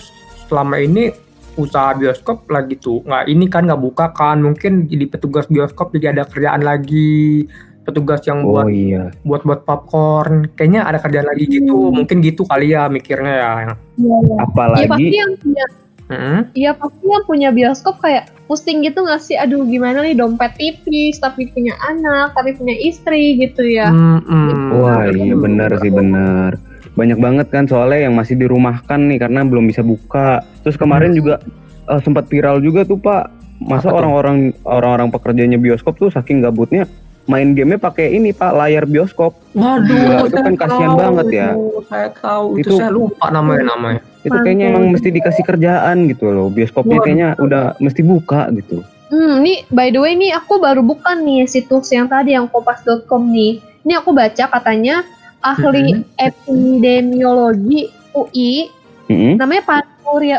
selama 0.47 0.81
ini 0.81 1.11
usaha 1.55 1.95
bioskop 1.95 2.51
lagi 2.51 2.75
tuh 2.75 3.07
nggak 3.07 3.31
ini 3.31 3.47
kan 3.47 3.71
nggak 3.71 3.83
buka 3.83 4.11
kan, 4.11 4.43
mungkin 4.43 4.91
jadi 4.91 5.07
petugas 5.07 5.47
bioskop 5.47 5.95
jadi 5.95 6.11
ada 6.11 6.27
kerjaan 6.27 6.67
lagi, 6.67 7.47
petugas 7.87 8.27
yang 8.27 8.43
Oh 8.43 8.59
buat 8.59 8.67
iya. 8.73 9.15
buat 9.23 9.47
buat 9.47 9.63
popcorn, 9.63 10.51
kayaknya 10.59 10.83
ada 10.83 10.99
kerjaan 10.99 11.31
lagi 11.31 11.47
gitu, 11.47 11.95
mungkin 11.95 12.25
gitu 12.27 12.43
kali 12.43 12.75
ya 12.75 12.91
mikirnya 12.91 13.35
ya. 13.39 13.53
Iya, 13.55 13.63
iya. 13.63 13.71
Ya 13.95 14.17
pasti 14.19 14.43
Apalagi 14.43 15.05
yang 15.15 15.33
punya 15.39 15.67
Mm-mm. 16.05 16.53
Iya 16.53 16.77
pasti 16.77 17.05
yang 17.09 17.25
punya 17.25 17.49
bioskop 17.49 17.97
kayak 18.05 18.29
pusing 18.45 18.85
gitu 18.85 19.01
nggak 19.01 19.25
sih? 19.25 19.41
Aduh 19.41 19.65
gimana 19.65 20.05
nih 20.05 20.13
dompet 20.13 20.53
tipis 20.61 21.17
tapi 21.17 21.49
punya 21.49 21.73
anak 21.81 22.37
tapi 22.37 22.53
punya 22.53 22.77
istri 22.77 23.41
gitu 23.41 23.65
ya. 23.65 23.89
Mm-mm. 23.89 24.85
Wah 24.85 25.09
iya 25.09 25.33
benar 25.33 25.71
sih 25.81 25.89
benar. 25.89 26.61
Banyak 26.95 27.19
banget 27.19 27.47
kan 27.51 27.67
soalnya 27.67 28.07
yang 28.11 28.15
masih 28.15 28.39
dirumahkan 28.39 29.01
nih 29.11 29.19
karena 29.19 29.43
belum 29.43 29.67
bisa 29.67 29.83
buka. 29.83 30.43
Terus 30.63 30.79
kemarin 30.79 31.15
juga 31.15 31.43
eh, 31.91 32.01
sempat 32.03 32.31
viral 32.31 32.63
juga 32.63 32.87
tuh 32.87 32.99
Pak. 32.99 33.43
Masa 33.65 33.91
orang-orang 33.91 34.51
orang-orang 34.67 35.09
pekerjanya 35.15 35.57
bioskop 35.57 35.97
tuh 35.97 36.11
saking 36.11 36.43
gabutnya 36.43 36.91
main 37.25 37.57
gamenya 37.57 37.81
pakai 37.81 38.13
ini 38.13 38.37
Pak 38.37 38.53
layar 38.53 38.85
bioskop. 38.85 39.33
Waduh, 39.57 39.89
Gila, 39.89 40.29
itu 40.29 40.37
kan 40.37 40.55
kasihan 40.61 40.93
tahu, 40.93 41.01
banget 41.01 41.27
ya. 41.33 41.49
Saya 41.89 42.09
tahu 42.13 42.47
itu, 42.61 42.69
Itu- 42.69 42.77
saya 42.77 42.91
lupa 42.93 43.27
namanya 43.33 43.65
namanya. 43.77 44.01
Itu 44.25 44.37
kayaknya 44.41 44.73
emang 44.73 44.93
mesti 44.93 45.09
dikasih 45.13 45.45
kerjaan 45.45 46.09
gitu 46.09 46.33
loh. 46.33 46.49
Bioskopnya 46.53 47.01
Waduh. 47.01 47.05
kayaknya 47.05 47.29
udah 47.41 47.65
mesti 47.81 48.01
buka 48.05 48.49
gitu. 48.57 48.85
Hmm, 49.13 49.45
nih 49.45 49.69
by 49.69 49.93
the 49.93 50.01
way 50.01 50.17
nih 50.17 50.33
aku 50.33 50.59
baru 50.59 50.81
buka 50.81 51.13
nih 51.17 51.45
situs 51.45 51.93
yang 51.93 52.09
tadi 52.09 52.33
yang 52.37 52.49
kompas.com 52.49 53.29
nih. 53.29 53.61
Ini 53.85 54.01
aku 54.01 54.17
baca 54.17 54.45
katanya 54.49 55.05
ahli 55.45 56.01
epidemiologi 56.17 57.93
UI 58.17 58.73
Mm-mm. 59.13 59.37
namanya 59.37 59.63
Panduria 59.69 60.39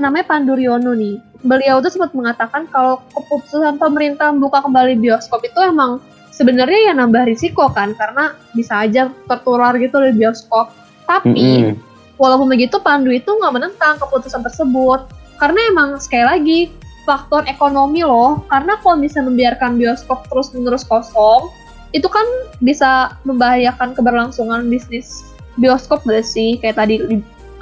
namanya 0.00 0.26
Panduryono 0.26 0.96
nih. 0.96 1.20
Beliau 1.46 1.78
tuh 1.78 1.92
sempat 1.92 2.10
mengatakan 2.16 2.66
kalau 2.72 3.04
keputusan 3.14 3.78
pemerintah 3.78 4.34
membuka 4.34 4.64
kembali 4.64 4.98
bioskop 4.98 5.44
itu 5.46 5.60
emang 5.62 6.02
sebenarnya 6.34 6.90
ya 6.90 6.92
nambah 6.96 7.28
risiko 7.28 7.70
kan 7.70 7.94
karena 7.94 8.34
bisa 8.56 8.82
aja 8.82 9.12
tertular 9.30 9.76
gitu 9.78 10.00
di 10.02 10.16
bioskop. 10.16 10.72
Tapi 11.06 11.70
Mm-mm. 11.70 11.78
walaupun 12.18 12.50
begitu 12.50 12.82
Pandu 12.82 13.14
itu 13.14 13.30
nggak 13.30 13.52
menentang 13.54 14.00
keputusan 14.02 14.42
tersebut 14.42 15.06
karena 15.36 15.60
emang 15.70 16.00
sekali 16.00 16.24
lagi 16.24 16.58
faktor 17.06 17.46
ekonomi 17.46 18.02
loh 18.02 18.42
karena 18.50 18.74
kalau 18.82 18.98
misalnya 18.98 19.30
membiarkan 19.30 19.78
bioskop 19.78 20.26
terus 20.26 20.50
menerus 20.50 20.82
kosong 20.82 21.54
itu 21.96 22.08
kan 22.12 22.26
bisa 22.60 23.16
membahayakan 23.24 23.96
keberlangsungan 23.96 24.68
bisnis 24.68 25.24
bioskop 25.56 26.04
gak 26.04 26.28
sih 26.28 26.60
kayak 26.60 26.76
tadi 26.76 27.00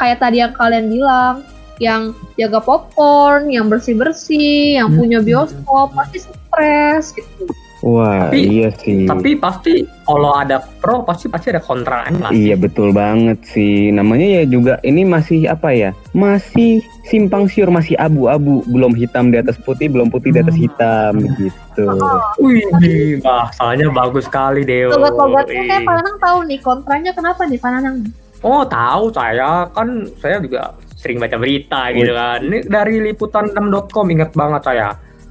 kayak 0.03 0.19
tadi 0.19 0.43
yang 0.43 0.51
kalian 0.59 0.91
bilang 0.91 1.47
yang 1.83 2.15
jaga 2.39 2.63
popcorn, 2.63 3.51
yang 3.51 3.67
bersih 3.67 3.99
bersih, 3.99 4.79
yang 4.79 4.95
Hmm. 4.95 4.99
punya 5.03 5.19
bioskop 5.19 5.91
pasti 5.95 6.23
stres 6.23 7.11
gitu. 7.19 7.51
Wah 7.85 8.33
Tapi- 8.33 8.49
iya 8.49 8.73
sih. 8.73 9.05
Tapi 9.05 9.37
pasti 9.37 9.85
kalau 10.09 10.33
ada 10.33 10.57
pro 10.81 11.05
pasti 11.05 11.29
pasti 11.29 11.53
ada 11.53 11.61
kontraan 11.61 12.17
lah. 12.17 12.33
Iya 12.33 12.57
betul 12.57 12.97
banget 12.97 13.45
sih. 13.45 13.93
Namanya 13.93 14.41
ya 14.41 14.43
juga 14.49 14.81
ini 14.81 15.05
masih 15.05 15.45
apa 15.45 15.69
ya? 15.69 15.93
Masih 16.17 16.81
simpang 17.05 17.45
siur, 17.45 17.69
masih 17.69 17.93
abu-abu, 17.95 18.65
belum 18.65 18.97
hitam 18.97 19.29
di 19.29 19.37
atas 19.37 19.61
putih, 19.61 19.93
belum 19.93 20.09
putih 20.09 20.33
di 20.33 20.41
atas 20.41 20.57
Hmm. 20.57 20.65
hitam 20.65 21.13
gitu. 21.37 21.87
Wih, 22.41 23.21
bahasanya 23.21 23.93
bagus 23.93 24.25
sekali 24.25 24.65
Deo. 24.65 24.89
Logat-logatnya 24.89 25.63
kayak. 25.69 25.85
Pananang 25.85 26.17
tahu 26.17 26.39
nih 26.49 26.59
kontranya 26.59 27.13
kenapa 27.13 27.45
nih 27.45 27.61
Pananang? 27.61 27.97
Oh 28.41 28.65
tahu 28.65 29.13
saya 29.13 29.69
kan 29.69 29.89
saya 30.17 30.41
juga 30.41 30.73
sering 30.97 31.21
baca 31.21 31.37
berita 31.37 31.93
gitu 31.93 32.13
kan. 32.13 32.41
Ini 32.41 32.65
dari 32.65 32.97
liputan6.com 33.03 34.07
ingat 34.09 34.33
banget 34.33 34.63
saya. 34.65 34.89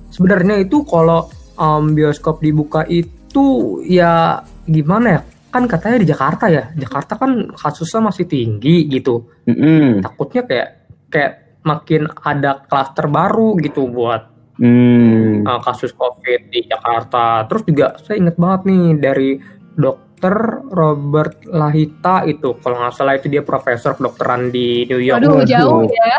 Sebenarnya 0.10 0.62
itu 0.62 0.86
kalau 0.86 1.26
em, 1.58 1.84
bioskop 1.94 2.42
dibuka 2.42 2.86
itu 2.90 3.80
ya 3.86 4.42
gimana 4.66 5.08
ya? 5.20 5.22
Kan 5.54 5.70
katanya 5.70 5.98
di 6.02 6.08
Jakarta 6.10 6.46
ya. 6.50 6.70
Jakarta 6.74 7.18
kan 7.18 7.54
kasusnya 7.54 8.10
masih 8.10 8.26
tinggi 8.26 8.90
gitu. 8.90 9.30
Mm-mm. 9.46 10.02
Takutnya 10.02 10.42
kayak 10.50 10.70
kayak 11.14 11.34
makin 11.64 12.10
ada 12.26 12.66
klaster 12.68 13.08
baru 13.08 13.56
gitu 13.62 13.88
buat 13.88 14.34
Hmm. 14.54 15.42
uh, 15.50 15.58
kasus 15.66 15.98
COVID 15.98 16.54
di 16.54 16.62
Jakarta. 16.70 17.42
Terus 17.50 17.66
juga 17.66 17.98
saya 18.06 18.22
inget 18.22 18.38
banget 18.38 18.62
nih 18.70 18.86
dari 19.02 19.30
dokter 19.74 20.62
Robert 20.70 21.42
Lahita 21.50 22.22
itu, 22.30 22.62
kalau 22.62 22.86
nggak 22.86 22.94
salah 22.94 23.18
itu 23.18 23.34
dia 23.34 23.42
profesor 23.42 23.98
kedokteran 23.98 24.54
di 24.54 24.86
New 24.86 25.02
York. 25.02 25.26
Waduh 25.26 25.42
Waduh. 25.42 25.50
jauh 25.50 25.82
ya. 25.90 26.18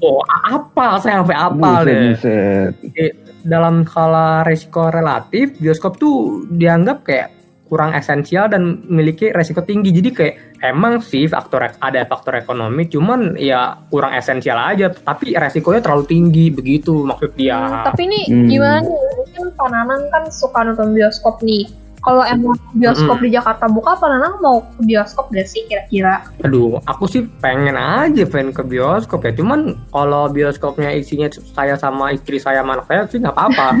Oh, 0.00 0.24
apa 0.24 0.96
saya 1.04 1.20
sampai 1.20 1.36
Buset, 1.52 2.72
deh. 2.96 3.12
Dalam 3.46 3.86
skala 3.86 4.42
resiko 4.42 4.90
relatif, 4.90 5.54
bioskop 5.62 6.02
tuh 6.02 6.42
dianggap 6.50 7.06
kayak 7.06 7.28
kurang 7.66 7.94
esensial 7.94 8.46
dan 8.46 8.86
memiliki 8.86 9.30
resiko 9.34 9.62
tinggi. 9.62 9.90
Jadi 9.90 10.10
kayak 10.14 10.34
emang 10.62 11.02
sih 11.02 11.26
faktor 11.26 11.66
ada 11.66 12.06
faktor 12.06 12.38
ekonomi, 12.38 12.86
cuman 12.86 13.34
ya 13.38 13.74
kurang 13.90 14.14
esensial 14.14 14.58
aja. 14.58 14.90
Tapi 14.90 15.34
resikonya 15.34 15.82
terlalu 15.82 16.04
tinggi 16.06 16.50
begitu 16.50 17.06
maksud 17.06 17.34
dia. 17.34 17.58
Hmm, 17.58 17.86
tapi 17.90 18.02
ini 18.06 18.20
Hmm. 18.26 18.46
gimana 18.46 18.86
nih? 18.86 19.02
Mungkin 19.18 19.44
Pananang 19.58 20.02
kan 20.10 20.24
suka 20.30 20.62
nonton 20.62 20.94
bioskop 20.94 21.42
nih. 21.42 21.85
Kalau 22.06 22.22
emang 22.22 22.54
bioskop 22.70 23.18
di 23.18 23.34
Jakarta 23.34 23.66
buka, 23.66 23.98
Pananang 23.98 24.38
mau 24.38 24.62
ke 24.62 24.86
bioskop 24.86 25.26
gak 25.34 25.50
sih 25.50 25.66
kira-kira? 25.66 26.22
Aduh, 26.46 26.78
aku 26.86 27.10
sih 27.10 27.26
pengen 27.42 27.74
aja 27.74 28.22
pengen 28.22 28.54
ke 28.54 28.62
bioskop 28.62 29.26
ya. 29.26 29.34
Cuman 29.34 29.74
kalau 29.90 30.30
bioskopnya 30.30 30.94
isinya 30.94 31.26
saya 31.34 31.74
sama 31.74 32.14
istri 32.14 32.38
saya 32.38 32.62
sama 32.62 32.78
anak 32.78 32.86
saya 32.86 33.10
sih 33.10 33.18
nggak 33.18 33.34
apa-apa. 33.34 33.74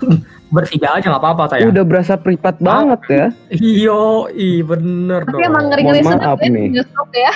Bertiga 0.54 0.94
aja 0.94 1.10
nggak 1.10 1.22
apa-apa 1.26 1.44
saya. 1.50 1.66
Udah 1.66 1.82
berasa 1.82 2.14
privat 2.14 2.54
banget 2.62 3.00
ya. 3.10 3.26
Iyo, 3.50 4.30
i 4.30 4.62
bener 4.62 5.26
Tapi 5.26 5.32
dong. 5.34 5.42
emang 5.42 5.64
ngeri-ngeri 5.72 6.00
Mohon 6.06 6.12
sedap 6.14 6.28
maaf 6.28 6.38
ya 6.38 6.50
nih. 6.54 6.68
bioskop 6.70 7.08
ya. 7.10 7.32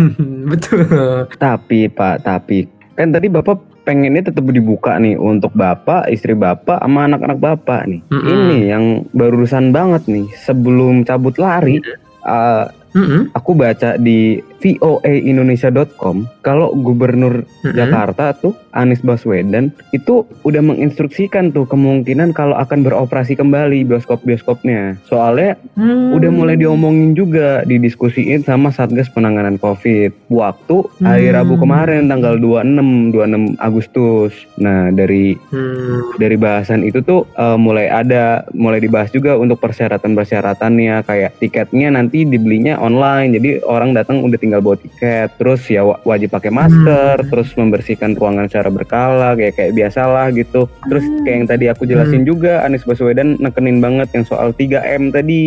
Betul. 0.54 1.14
Tapi 1.36 1.78
Pak, 1.92 2.16
tapi 2.24 2.58
kan 2.96 3.12
tadi 3.12 3.26
Bapak 3.28 3.73
pengennya 3.84 4.32
tetap 4.32 4.48
dibuka 4.48 4.96
nih 4.96 5.14
untuk 5.20 5.52
Bapak, 5.52 6.08
istri 6.08 6.32
Bapak, 6.32 6.80
sama 6.80 7.06
anak-anak 7.06 7.38
Bapak 7.38 7.80
nih. 7.86 8.00
Mm-mm. 8.08 8.28
Ini 8.32 8.58
yang 8.72 8.84
barusan 9.12 9.70
banget 9.70 10.08
nih. 10.08 10.26
Sebelum 10.48 11.04
cabut 11.04 11.36
lari, 11.36 11.78
uh, 12.24 12.66
Mm-mm. 12.96 13.30
aku 13.36 13.52
baca 13.52 14.00
di 14.00 14.40
voaindonesia.com 14.64 16.24
kalau 16.40 16.72
Gubernur 16.74 17.44
Mm-mm. 17.60 17.76
Jakarta 17.76 18.32
tuh 18.32 18.56
Anies 18.72 18.98
Baswedan 19.00 19.70
itu 19.92 20.24
udah 20.42 20.58
menginstruksikan 20.58 21.52
tuh 21.52 21.62
kemungkinan 21.64 22.32
kalau 22.32 22.56
akan 22.56 22.82
beroperasi 22.82 23.36
kembali 23.36 23.84
bioskop-bioskopnya. 23.84 24.98
Soalnya 25.04 25.54
Hmm. 25.74 26.14
udah 26.14 26.30
mulai 26.30 26.54
diomongin 26.54 27.12
juga 27.12 27.62
didiskusiin 27.62 28.42
sama 28.42 28.70
Satgas 28.70 29.10
Penanganan 29.10 29.58
Covid 29.58 30.14
waktu 30.26 30.76
hari 31.00 31.28
Hmm. 31.28 31.36
Rabu 31.36 31.54
kemarin 31.56 32.06
tanggal 32.06 32.38
26 32.38 33.10
26 33.10 33.58
Agustus. 33.58 34.32
Nah, 34.56 34.90
dari 34.90 35.34
Hmm. 35.50 36.14
dari 36.16 36.34
bahasan 36.34 36.82
itu 36.82 36.98
tuh 37.00 37.26
eh, 37.34 37.58
mulai 37.58 37.86
ada 37.86 38.46
mulai 38.54 38.78
dibahas 38.78 39.10
juga 39.10 39.34
untuk 39.34 39.58
persyaratan-persyaratannya 39.58 41.02
kayak 41.02 41.38
tiketnya 41.38 41.90
nanti 41.90 42.22
dibelinya 42.22 42.78
online. 42.78 43.34
Jadi 43.34 43.62
orang 43.62 43.92
datang 43.92 44.22
udah 44.22 44.38
tinggal 44.38 44.53
bawa 44.58 44.76
tiket. 44.76 45.32
Terus 45.34 45.62
ya 45.64 45.82
wa- 45.82 45.98
wajib 46.04 46.30
pakai 46.30 46.50
masker, 46.50 47.16
Hmm. 47.16 47.28
terus 47.28 47.48
membersihkan 47.52 48.12
ruangan 48.12 48.46
secara 48.46 48.68
berkala 48.68 49.32
kayak 49.32 49.54
kayak 49.54 49.72
biasalah 49.72 50.30
gitu. 50.30 50.66
Terus 50.84 51.02
Hmm. 51.02 51.22
kayak 51.22 51.36
yang 51.36 51.48
tadi 51.48 51.64
aku 51.66 51.82
jelasin 51.84 52.22
juga 52.22 52.60
Anies 52.60 52.82
Baswedan 52.82 53.38
nekenin 53.38 53.78
banget 53.78 54.12
yang 54.12 54.24
soal 54.24 54.50
3M 54.50 55.08
tadi. 55.08 55.44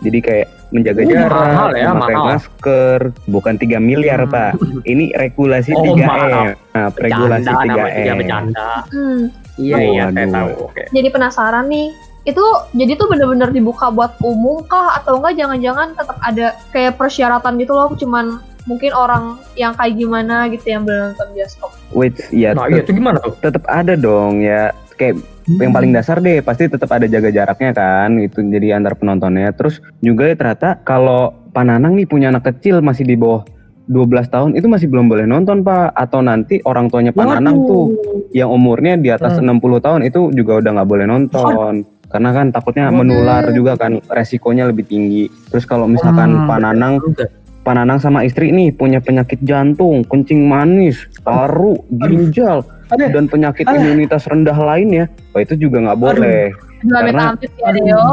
Jadi 0.00 0.18
kayak 0.18 0.48
menjaga 0.68 1.00
Uh, 1.00 1.06
jarak, 1.06 1.28
mahal 1.46 1.70
ya, 1.70 1.86
memakai 1.86 2.14
mahal. 2.14 2.26
masker, 2.26 2.98
bukan 3.26 3.54
3 3.54 3.76
miliar, 3.76 4.20
Hmm. 4.22 4.32
Pak. 4.32 4.52
Ini 4.82 5.04
regulasi 5.12 5.70
Oh, 5.70 5.84
3M. 5.84 6.08
maaf. 6.08 6.46
Nah, 6.72 6.88
regulasi 6.90 7.44
Bercanda 7.44 7.60
namanya 7.62 7.76
juga 7.76 7.92
3M. 7.92 8.16
bercanda. 8.16 8.68
Hmm, 8.88 9.20
Iya, 9.52 9.76
iya, 9.84 10.04
saya 10.08 10.26
tahu. 10.26 10.50
Oke. 10.64 10.82
jadi 10.88 11.08
penasaran 11.08 11.68
nih. 11.68 11.88
Itu 12.22 12.42
jadi 12.72 12.94
tuh 12.94 13.10
bener-bener 13.10 13.50
dibuka 13.50 13.90
buat 13.90 14.14
umum 14.22 14.62
kah? 14.62 14.94
Atau 14.96 15.18
enggak 15.18 15.34
jangan-jangan 15.36 15.98
tetap 15.98 16.16
ada 16.22 16.46
kayak 16.70 16.94
persyaratan 16.94 17.58
gitu 17.58 17.72
loh 17.72 17.90
cuman 17.92 18.38
mungkin 18.62 18.94
orang 18.94 19.42
yang 19.58 19.74
kayak 19.74 19.98
gimana 19.98 20.46
gitu 20.46 20.62
yang 20.70 20.86
belum 20.86 21.12
nonton 21.12 21.28
bioskop. 21.34 21.70
Which 21.90 22.22
ya 22.30 22.54
Nah, 22.54 22.70
iya 22.70 22.80
itu 22.80 22.94
gimana 22.94 23.18
tuh? 23.18 23.34
tetap 23.42 23.66
ada 23.66 23.98
dong 23.98 24.38
ya. 24.38 24.70
Kayak 24.94 25.18
yang 25.58 25.74
paling 25.74 25.90
dasar 25.90 26.22
deh 26.22 26.38
pasti 26.38 26.70
tetap 26.70 26.86
ada 26.94 27.10
jaga 27.10 27.26
jaraknya 27.26 27.74
kan 27.74 28.14
itu 28.22 28.38
jadi 28.38 28.78
antar 28.78 28.94
penontonnya. 28.94 29.50
Terus 29.50 29.82
juga 29.98 30.30
ya 30.30 30.38
ternyata 30.38 30.78
kalau 30.82 31.34
Pananang 31.52 31.98
nih 31.98 32.06
punya 32.06 32.30
anak 32.30 32.48
kecil 32.48 32.80
masih 32.80 33.04
di 33.04 33.12
bawah 33.12 33.42
12 33.84 34.08
tahun 34.30 34.50
itu 34.54 34.70
masih 34.70 34.86
belum 34.86 35.10
boleh 35.10 35.26
nonton 35.26 35.60
pak. 35.60 35.90
Atau 35.98 36.22
nanti 36.22 36.62
orang 36.62 36.86
tuanya 36.86 37.10
Pananang 37.10 37.66
tuh 37.66 37.98
yang 38.30 38.46
umurnya 38.48 38.94
di 38.94 39.10
atas 39.10 39.36
Hmm. 39.36 39.58
60 39.58 39.82
tahun 39.82 40.06
itu 40.06 40.30
juga 40.32 40.62
udah 40.62 40.70
nggak 40.78 40.88
boleh 40.88 41.06
nonton 41.10 41.82
karena 42.12 42.30
kan 42.30 42.46
takutnya 42.48 42.86
Waduh. 42.86 42.98
menular 42.98 43.44
juga 43.50 43.72
kan 43.74 43.98
resikonya 44.06 44.68
lebih 44.68 44.84
tinggi 44.84 45.26
terus 45.48 45.64
kalau 45.64 45.88
misalkan 45.88 46.34
Hmm, 46.34 46.46
Pananang 46.46 47.00
juga. 47.00 47.26
Pananang 47.62 47.96
sama 47.96 48.22
istri 48.22 48.50
nih 48.50 48.70
punya 48.70 48.98
penyakit 48.98 49.38
jantung 49.40 50.02
kencing 50.02 50.44
manis 50.44 50.98
paru 51.22 51.78
ginjal 51.88 52.66
Aduh. 52.90 53.08
dan 53.08 53.24
penyakit 53.24 53.64
Aduh. 53.64 53.78
imunitas 53.78 54.26
rendah 54.26 54.52
lainnya, 54.54 55.06
wah 55.30 55.40
itu 55.40 55.54
juga 55.56 55.78
nggak 55.80 55.96
boleh. 55.96 56.50
Karena- 56.82 57.38
ya 57.38 57.70
Deo. 57.72 58.06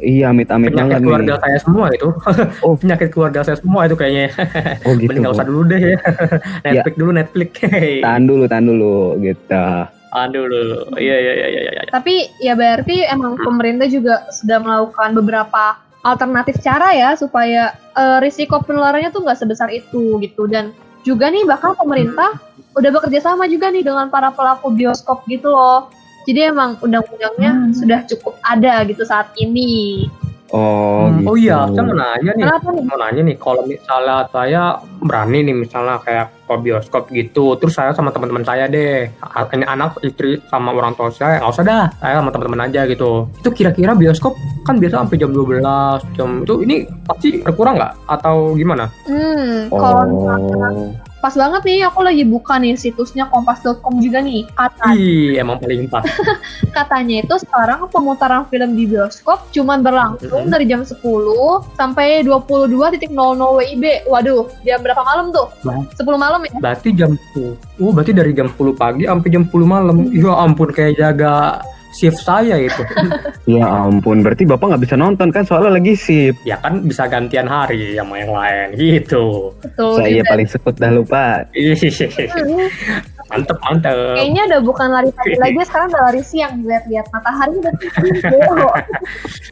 Iya, 0.00 0.32
amit-amit 0.32 0.72
penyakit 0.72 0.90
banget 0.90 1.00
keluarga 1.00 1.32
nih. 1.32 1.40
saya 1.40 1.58
semua 1.60 1.86
itu. 1.88 2.08
Oh. 2.64 2.74
penyakit 2.74 3.08
keluarga 3.08 3.40
saya 3.40 3.56
semua 3.56 3.80
itu 3.84 3.94
kayaknya. 3.94 4.28
Oh 4.84 4.92
gitu. 4.96 5.08
Mending 5.08 5.22
nggak 5.22 5.36
usah 5.36 5.46
dulu 5.46 5.60
deh 5.64 5.80
ya. 5.80 5.98
Netflix 6.64 6.94
dulu 6.96 7.10
Netflix. 7.12 7.50
Tahan 8.00 8.22
dulu, 8.24 8.44
tahan 8.44 8.64
dulu 8.66 8.96
gitu. 9.20 9.64
Tahan 10.14 10.30
dulu. 10.30 10.94
Iya 10.94 11.16
iya 11.18 11.32
iya 11.34 11.48
iya 11.50 11.60
iya. 11.74 11.82
Tapi 11.90 12.30
ya 12.38 12.54
berarti 12.54 13.02
emang 13.10 13.34
pemerintah 13.34 13.90
juga 13.90 14.22
sudah 14.30 14.62
melakukan 14.62 15.10
beberapa 15.18 15.74
alternatif 16.06 16.62
cara 16.62 16.94
ya 16.94 17.18
supaya 17.18 17.74
eh, 17.98 18.18
risiko 18.22 18.62
penularannya 18.62 19.10
tuh 19.10 19.26
nggak 19.26 19.42
sebesar 19.42 19.74
itu 19.74 20.22
gitu 20.22 20.46
dan 20.46 20.70
juga 21.02 21.28
nih 21.34 21.42
bahkan 21.44 21.74
pemerintah 21.74 22.38
udah 22.78 22.90
bekerja 22.94 23.20
sama 23.26 23.50
juga 23.50 23.74
nih 23.74 23.82
dengan 23.82 24.06
para 24.06 24.30
pelaku 24.30 24.70
bioskop 24.70 25.26
gitu 25.26 25.50
loh. 25.50 25.90
Jadi 26.24 26.40
emang 26.48 26.80
undang-undangnya 26.80 27.74
sudah 27.76 28.06
cukup 28.08 28.38
ada 28.46 28.80
gitu 28.88 29.04
saat 29.04 29.28
ini. 29.36 30.08
Oh, 30.54 31.10
Hmm, 31.10 31.18
gitu. 31.18 31.28
Oh 31.28 31.36
iya, 31.36 31.66
saya 31.66 31.82
mau 31.82 31.96
nanya 31.98 32.30
nih. 32.38 32.44
Kenapa 32.46 32.68
nih? 32.70 32.82
Mau 32.86 32.98
nanya 33.02 33.20
nih, 33.26 33.36
kalau 33.42 33.62
misalnya 33.66 34.16
saya 34.30 34.62
berani 35.02 35.38
nih 35.50 35.56
misalnya 35.66 35.98
kayak 35.98 36.26
ke 36.46 36.54
bioskop 36.60 37.10
gitu, 37.10 37.58
terus 37.58 37.74
saya 37.74 37.90
sama 37.90 38.14
teman-teman 38.14 38.46
saya 38.46 38.70
deh, 38.70 39.10
ini 39.50 39.64
anak, 39.66 39.98
istri 40.06 40.38
sama 40.46 40.70
orang 40.70 40.94
tua 40.94 41.10
saya, 41.10 41.42
nggak 41.42 41.50
usah 41.58 41.64
dah, 41.66 41.84
saya 41.98 42.22
sama 42.22 42.30
teman-teman 42.30 42.70
aja 42.70 42.86
gitu. 42.86 43.26
Itu 43.34 43.50
kira-kira 43.50 43.98
bioskop 43.98 44.38
kan 44.62 44.78
biasa 44.78 45.02
sampai 45.02 45.18
jam 45.18 45.34
12, 45.34 46.06
jam 46.14 46.46
itu 46.46 46.54
ini 46.62 46.86
pasti 47.02 47.42
berkurang 47.42 47.74
nggak 47.74 47.92
atau 48.06 48.54
gimana? 48.54 48.86
Hmm, 49.10 49.72
kalau 49.74 50.06
misalnya 50.06 50.68
Oh. 50.70 51.03
Pas 51.24 51.32
banget 51.32 51.64
nih 51.64 51.80
aku 51.82 52.04
lagi 52.04 52.20
buka 52.20 52.60
nih 52.60 52.76
situsnya 52.76 53.32
kompas.com 53.32 53.96
juga 53.96 54.20
nih. 54.20 54.44
Kata 54.52 54.92
Ih, 54.92 55.40
emang 55.40 55.56
paling 55.56 55.88
pas. 55.88 56.04
katanya 56.76 57.24
itu 57.24 57.34
sekarang 57.40 57.88
pemutaran 57.88 58.44
film 58.46 58.76
di 58.76 58.84
bioskop 58.84 59.48
cuman 59.48 59.80
berlangsung 59.80 60.44
Mhm. 60.44 60.52
dari 60.52 60.68
jam 60.68 60.84
10 60.84 61.00
sampai 61.72 62.20
22.00 62.20 63.08
WIB. 63.56 64.04
Waduh, 64.04 64.52
jam 64.60 64.84
berapa 64.84 65.00
malam 65.00 65.32
tuh? 65.32 65.48
Wah. 65.64 65.80
10 65.96 66.20
malam 66.20 66.44
ya? 66.44 66.52
Berarti 66.60 66.92
jam 66.92 67.16
10. 67.32 67.56
Oh, 67.80 67.88
berarti 67.88 68.12
dari 68.12 68.36
jam 68.36 68.52
10 68.52 68.76
pagi 68.76 69.08
sampai 69.08 69.28
jam 69.32 69.48
10 69.48 69.64
malam. 69.64 69.96
Ya 70.12 70.28
ampun 70.30 70.68
kayak 70.68 71.00
jaga 71.00 71.64
shift 71.94 72.18
saya 72.20 72.58
itu. 72.58 72.82
Ya 73.44 73.60
ampun, 73.60 74.24
berarti 74.24 74.48
Bapak 74.48 74.72
nggak 74.72 74.82
bisa 74.82 74.96
nonton 74.96 75.28
kan 75.28 75.44
soalnya 75.44 75.76
lagi 75.76 75.92
sip. 75.92 76.32
ya 76.42 76.56
kan 76.56 76.80
bisa 76.80 77.04
gantian 77.04 77.44
hari 77.44 77.92
sama 77.92 78.16
yang 78.16 78.32
lain 78.32 78.66
gitu. 78.74 79.52
Betul. 79.60 80.00
Saya 80.00 80.08
juga. 80.16 80.30
paling 80.32 80.48
sekut 80.48 80.74
dah 80.74 80.88
lupa. 80.90 81.44
Mantep 83.24 83.56
mantep. 83.58 83.96
Kayaknya 84.14 84.42
udah 84.46 84.60
bukan 84.62 84.88
lari 84.90 85.10
pagi 85.10 85.36
lagi, 85.42 85.56
sekarang 85.62 85.88
udah 85.88 86.02
lari 86.04 86.22
siang 86.22 86.54
lihat-lihat 86.62 87.06
matahari 87.08 87.54
udah. 87.56 87.72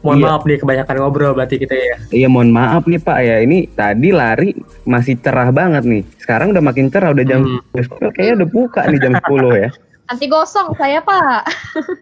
Mohon 0.01 0.17
Iya. 0.17 0.25
maaf 0.25 0.41
nih 0.43 0.57
kebanyakan 0.57 0.95
ngobrol 0.97 1.31
berarti 1.33 1.55
kita 1.57 1.75
ya. 1.75 1.95
Iya 2.11 2.27
mohon 2.27 2.49
maaf 2.49 2.83
nih 2.85 2.97
Pak 2.97 3.17
ya, 3.19 3.35
ini 3.41 3.69
tadi 3.69 4.09
lari 4.09 4.49
masih 4.83 5.17
cerah 5.17 5.49
banget 5.49 5.83
nih. 5.83 6.01
Sekarang 6.17 6.49
udah 6.49 6.63
makin 6.63 6.89
cerah, 6.89 7.11
udah 7.11 7.25
jam 7.25 7.41
Hmm. 7.43 8.09
kayaknya 8.09 8.33
udah 8.41 8.49
buka 8.49 8.81
nih 8.87 8.99
jam 8.99 9.13
10 9.19 9.53
ya. 9.53 9.69
Anti 10.03 10.27
gosong 10.27 10.75
saya 10.75 10.99
pak. 10.99 11.47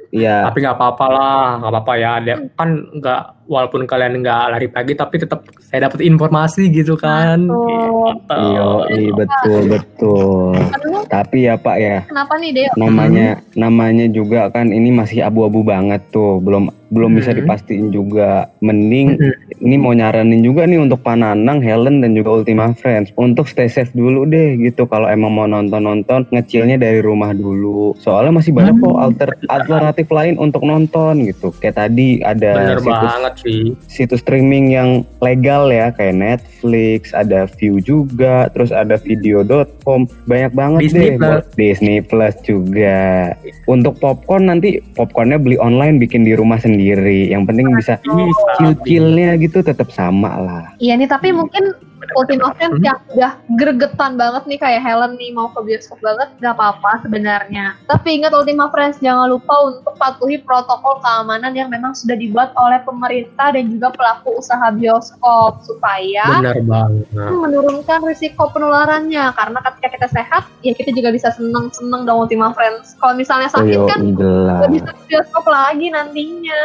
Iya. 0.09 0.41
Tapi 0.49 0.57
nggak 0.65 0.73
apa-apa 0.73 1.05
lah, 1.05 1.45
nggak 1.61 1.71
apa-apa 1.71 1.93
ya. 2.01 2.09
Ada 2.17 2.33
kan 2.57 2.69
nggak 2.97 3.21
walaupun 3.45 3.85
kalian 3.85 4.25
nggak 4.25 4.43
lari 4.57 4.67
pagi 4.71 4.95
tapi 4.95 5.19
tetap 5.19 5.43
saya 5.59 5.91
dapat 5.91 6.01
informasi 6.07 6.71
gitu 6.73 6.97
kan. 6.97 7.45
Betul. 7.45 8.15
Iya, 8.31 8.67
iya 8.95 9.11
betul 9.13 9.61
betul. 9.69 10.55
Aduh, 10.57 11.03
Tapi 11.11 11.37
ya 11.45 11.59
Pak 11.59 11.77
ya, 11.77 11.97
kenapa 12.07 12.33
nih 12.39 12.49
Deo? 12.55 12.71
namanya 12.79 13.27
namanya 13.53 14.05
juga 14.09 14.47
kan 14.49 14.71
ini 14.71 14.89
masih 14.89 15.21
abu-abu 15.21 15.61
banget 15.61 16.01
tuh, 16.09 16.39
belum 16.41 16.71
belum 16.91 17.15
bisa 17.15 17.31
Hmm. 17.31 17.39
dipastiin 17.39 17.87
juga. 17.89 18.51
Mending 18.59 19.15
Hmm. 19.15 19.33
ini 19.57 19.75
mau 19.75 19.91
nyaranin 19.91 20.43
juga 20.43 20.63
nih 20.63 20.77
untuk 20.77 20.99
Pananang, 20.99 21.57
Helen 21.57 22.03
dan 22.03 22.11
juga 22.11 22.35
Ultima 22.35 22.75
Friends 22.75 23.15
untuk 23.15 23.47
stay 23.47 23.65
safe 23.65 23.89
dulu 23.91 24.23
deh 24.25 24.59
gitu. 24.59 24.83
Kalau 24.85 25.07
emang 25.07 25.31
mau 25.31 25.47
nonton-nonton 25.47 26.27
ngecilnya 26.29 26.75
dari 26.75 26.99
rumah 26.99 27.31
dulu. 27.31 27.95
Soalnya 27.95 28.35
masih 28.35 28.51
banyak 28.51 28.75
kok 28.75 28.91
Hmm. 28.91 29.01
alter 29.01 29.29
alternatif 29.47 30.07
lain 30.09 30.35
untuk 30.35 30.61
nonton 30.61 31.23
gitu. 31.23 31.55
Kayak 31.55 31.79
tadi 31.81 32.19
ada 32.19 32.51
Bener 32.53 32.77
situs 32.77 32.91
banget 33.07 33.33
sih. 33.39 33.61
situs 33.87 34.19
streaming 34.19 34.65
yang 34.69 34.89
legal 35.17 35.71
ya 35.71 35.89
kayak 35.89 36.13
Netflix, 36.13 37.15
ada 37.15 37.47
View 37.55 37.79
juga, 37.79 38.51
terus 38.51 38.69
ada 38.69 38.99
video.com. 38.99 40.11
Banyak 40.25 40.51
banget 40.51 40.79
Disney 40.83 41.07
deh. 41.07 41.17
Plus. 41.17 41.43
Disney 41.55 41.97
Plus 42.01 42.35
juga. 42.43 43.31
Untuk 43.63 43.95
popcorn 43.97 44.49
nanti 44.49 44.83
popcornnya 44.91 45.39
beli 45.39 45.55
online 45.55 45.95
bikin 45.95 46.21
di 46.21 46.35
rumah 46.35 46.59
sendiri. 46.59 46.80
Yang 47.31 47.43
penting 47.47 47.67
bisa 47.77 47.93
Bisa. 48.01 48.51
chill-chillnya 48.57 49.37
gitu 49.37 49.61
tetap 49.61 49.93
sama 49.93 50.41
lah. 50.41 50.65
Iya 50.81 50.97
nih, 50.97 51.09
tapi 51.09 51.29
mungkin 51.29 51.90
Ultima 52.15 52.51
Friends 52.55 52.77
Hmm. 52.77 52.85
yang 52.85 52.99
udah 53.11 53.31
gregetan 53.55 54.11
banget 54.15 54.43
nih 54.45 54.59
kayak 54.59 54.81
Helen 54.81 55.13
nih 55.15 55.31
mau 55.31 55.51
ke 55.51 55.59
bioskop 55.61 55.99
banget 55.99 56.29
gak 56.39 56.55
apa-apa 56.55 57.03
sebenarnya. 57.03 57.77
Tapi 57.85 58.17
ingat 58.17 58.31
Ultima 58.31 58.67
Friends 58.69 58.97
jangan 58.99 59.29
lupa 59.29 59.53
untuk 59.67 59.93
patuhi 59.95 60.41
protokol 60.41 60.97
keamanan 60.99 61.53
yang 61.53 61.69
memang 61.69 61.93
sudah 61.93 62.15
dibuat 62.15 62.51
oleh 62.55 62.81
pemerintah 62.81 63.53
dan 63.53 63.69
juga 63.69 63.93
pelaku 63.93 64.35
usaha 64.35 64.67
bioskop 64.71 65.61
supaya 65.61 66.41
Bener 66.41 66.59
banget. 66.63 67.05
menurunkan 67.13 67.99
risiko 68.03 68.49
penularannya 68.49 69.31
karena 69.31 69.59
ketika 69.61 69.87
kita 69.93 70.07
sehat 70.09 70.43
ya 70.61 70.73
kita 70.73 70.91
juga 70.91 71.13
bisa 71.13 71.29
seneng-seneng 71.31 72.03
dong 72.03 72.25
Ultima 72.25 72.51
Friends. 72.51 72.97
Kalau 72.97 73.13
misalnya 73.13 73.47
sakit 73.47 73.77
Yo, 73.77 73.85
kan 73.85 73.99
nggak 74.01 74.71
bisa 74.71 74.89
ke 74.89 75.03
bioskop 75.07 75.45
lagi 75.45 75.87
nantinya. 75.89 76.63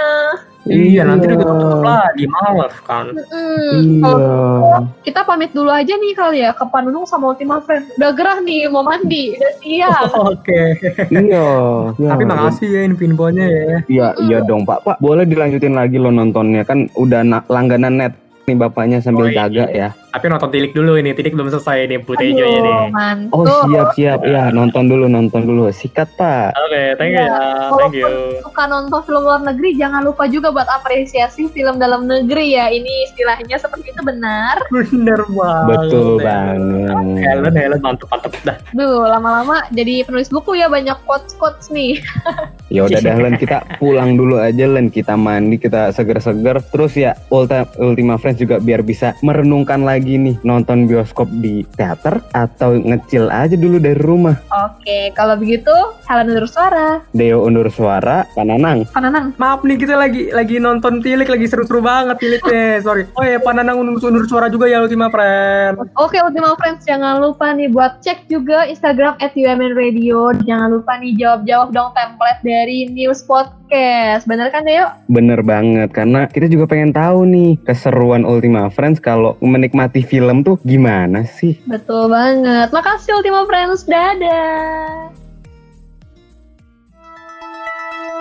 Iya, 0.66 1.06
nanti 1.06 1.24
udah 1.26 1.38
tutup 1.38 1.80
lagi, 1.80 2.24
males 2.26 2.74
kan. 2.82 3.06
Mm-mm. 3.10 4.02
Iya. 4.02 4.02
Kalau 4.02 4.82
kita 5.02 5.20
pamit 5.22 5.50
dulu 5.50 5.70
aja 5.70 5.94
nih 5.94 6.12
kali 6.12 6.38
ya 6.42 6.50
ke 6.50 6.64
Panunung 6.66 7.06
sama 7.06 7.30
Ultima 7.30 7.62
Friends. 7.62 7.94
Udah 7.94 8.10
gerah 8.10 8.42
nih 8.42 8.66
mau 8.66 8.82
mandi, 8.82 9.34
udah 9.34 9.52
siang. 9.60 10.10
Oke. 10.26 10.62
Iya. 11.08 11.46
ya. 11.94 12.08
Tapi 12.12 12.24
makasih 12.24 12.68
ya 12.68 12.80
infonya 12.84 13.46
ya. 13.46 13.76
Iya, 13.86 14.06
iya 14.20 14.38
dong 14.42 14.66
Pak. 14.66 14.82
Pak, 14.82 14.96
boleh 14.98 15.22
dilanjutin 15.22 15.72
lagi 15.72 15.96
lo 15.96 16.10
nontonnya 16.10 16.66
kan 16.66 16.90
udah 16.94 17.22
na- 17.22 17.46
langganan 17.46 17.96
net 17.96 18.12
nih 18.46 18.54
bapaknya 18.54 18.98
sambil 18.98 19.26
Oh, 19.26 19.30
iya. 19.30 19.46
jaga 19.46 19.64
ya. 19.70 19.88
Tapi 20.16 20.32
nonton 20.32 20.48
tilik 20.48 20.72
dulu 20.72 20.96
ini, 20.96 21.12
tilik 21.12 21.36
belum 21.36 21.52
selesai 21.52 21.92
nih 21.92 22.00
putih. 22.00 22.32
Aduh, 22.32 22.88
mantul. 22.88 23.36
Oh 23.36 23.44
siap 23.68 23.92
siap 23.92 24.24
ya 24.24 24.48
nonton 24.48 24.88
dulu 24.88 25.12
nonton 25.12 25.44
dulu 25.44 25.68
sikat 25.68 26.08
Pak. 26.16 26.56
Oke, 26.56 26.96
thank 26.96 27.12
you 27.12 27.20
Iya. 27.20 27.36
ya, 27.36 27.76
thank 27.76 27.92
you. 27.92 28.40
Suka 28.40 28.64
nonton 28.64 29.04
film 29.04 29.28
luar 29.28 29.44
negeri, 29.44 29.76
jangan 29.76 30.00
lupa 30.08 30.24
juga 30.24 30.48
buat 30.48 30.64
apresiasi 30.72 31.52
film 31.52 31.76
dalam 31.76 32.08
negeri 32.08 32.56
ya. 32.56 32.72
Ini 32.72 33.12
istilahnya 33.12 33.60
seperti 33.60 33.92
itu 33.92 34.00
benar. 34.00 34.56
Bener 34.72 35.20
banget. 35.28 35.68
Betul 35.68 36.08
ya. 36.16 36.24
banget. 36.24 37.20
Helen, 37.20 37.54
Helen 37.60 37.80
mantep 37.84 38.08
mantep 38.08 38.32
dah. 38.40 38.56
Duh, 38.72 39.04
lama-lama 39.04 39.68
jadi 39.76 40.00
penulis 40.08 40.32
buku 40.32 40.56
ya 40.56 40.72
banyak 40.72 40.96
quotes-quotes 41.04 41.68
nih. 41.68 42.00
Ya 42.66 42.82
udah 42.82 42.98
dah 42.98 43.16
Len 43.22 43.38
kita 43.38 43.62
pulang 43.78 44.18
dulu 44.18 44.42
aja 44.42 44.66
Len 44.66 44.90
kita 44.90 45.14
mandi 45.14 45.54
kita 45.54 45.94
seger-seger 45.94 46.58
terus 46.74 46.98
ya 46.98 47.14
Ulta, 47.30 47.62
Ultima 47.78 48.18
Friends 48.18 48.42
juga 48.42 48.58
biar 48.58 48.82
bisa 48.82 49.14
merenungkan 49.22 49.86
lagi 49.86 50.05
nih 50.14 50.38
nonton 50.46 50.86
bioskop 50.86 51.26
di 51.42 51.66
teater 51.74 52.22
atau 52.30 52.78
ngecil 52.78 53.26
aja 53.26 53.58
dulu 53.58 53.82
dari 53.82 53.98
rumah. 53.98 54.38
Oke, 54.70 55.10
kalau 55.18 55.34
begitu, 55.34 55.74
Helen 56.06 56.30
undur 56.30 56.46
suara. 56.46 57.02
Deo 57.10 57.42
undur 57.42 57.66
suara, 57.66 58.22
Pananang. 58.38 58.86
Pananang. 58.94 59.34
Maaf 59.42 59.66
nih 59.66 59.74
kita 59.82 59.98
lagi 59.98 60.30
lagi 60.30 60.62
nonton 60.62 61.02
tilik 61.02 61.26
lagi 61.26 61.50
seru-seru 61.50 61.82
banget 61.82 62.22
tiliknya. 62.22 62.78
Sorry. 62.86 63.10
Oh 63.18 63.26
ya 63.26 63.42
Pananang 63.42 63.82
undur, 63.82 63.98
undur 63.98 64.22
suara 64.30 64.46
juga 64.46 64.70
ya 64.70 64.78
Ultima 64.78 65.10
Friend. 65.10 65.82
Oke 65.98 66.22
Ultima 66.22 66.54
Friends 66.62 66.86
jangan 66.86 67.18
lupa 67.18 67.50
nih 67.50 67.66
buat 67.66 67.98
cek 68.06 68.30
juga 68.30 68.70
Instagram 68.70 69.18
at 69.18 69.34
UMN 69.34 69.74
Radio 69.74 70.30
Jangan 70.44 70.68
lupa 70.76 71.00
nih 71.00 71.16
jawab-jawab 71.16 71.72
dong 71.72 71.90
template 71.96 72.40
dari 72.44 72.92
News 72.92 73.24
Podcast 73.66 74.30
Bener 74.30 74.48
kan 74.54 74.62
Deo? 74.62 74.86
Bener 75.10 75.40
banget 75.42 75.90
karena 75.90 76.30
kita 76.30 76.46
juga 76.46 76.70
pengen 76.70 76.94
tahu 76.94 77.26
nih 77.26 77.58
keseruan 77.66 78.22
Ultima 78.22 78.70
Friends 78.70 79.02
kalau 79.02 79.34
menikmati 79.42 80.06
film 80.06 80.46
tuh 80.46 80.54
gimana 80.62 81.26
sih? 81.26 81.58
Betul 81.66 82.06
banget 82.10 82.70
Makasih 82.70 83.18
Ultima 83.18 83.42
Friends, 83.50 83.82
dadah 83.84 85.10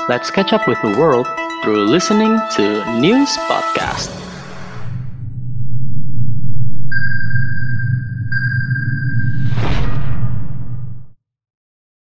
Let's 0.05 0.29
catch 0.29 0.53
up 0.53 0.65
with 0.69 0.77
the 0.85 0.93
world 0.97 1.25
through 1.65 1.89
listening 1.89 2.37
to 2.57 2.85
News 3.01 3.33
Podcast. 3.49 4.24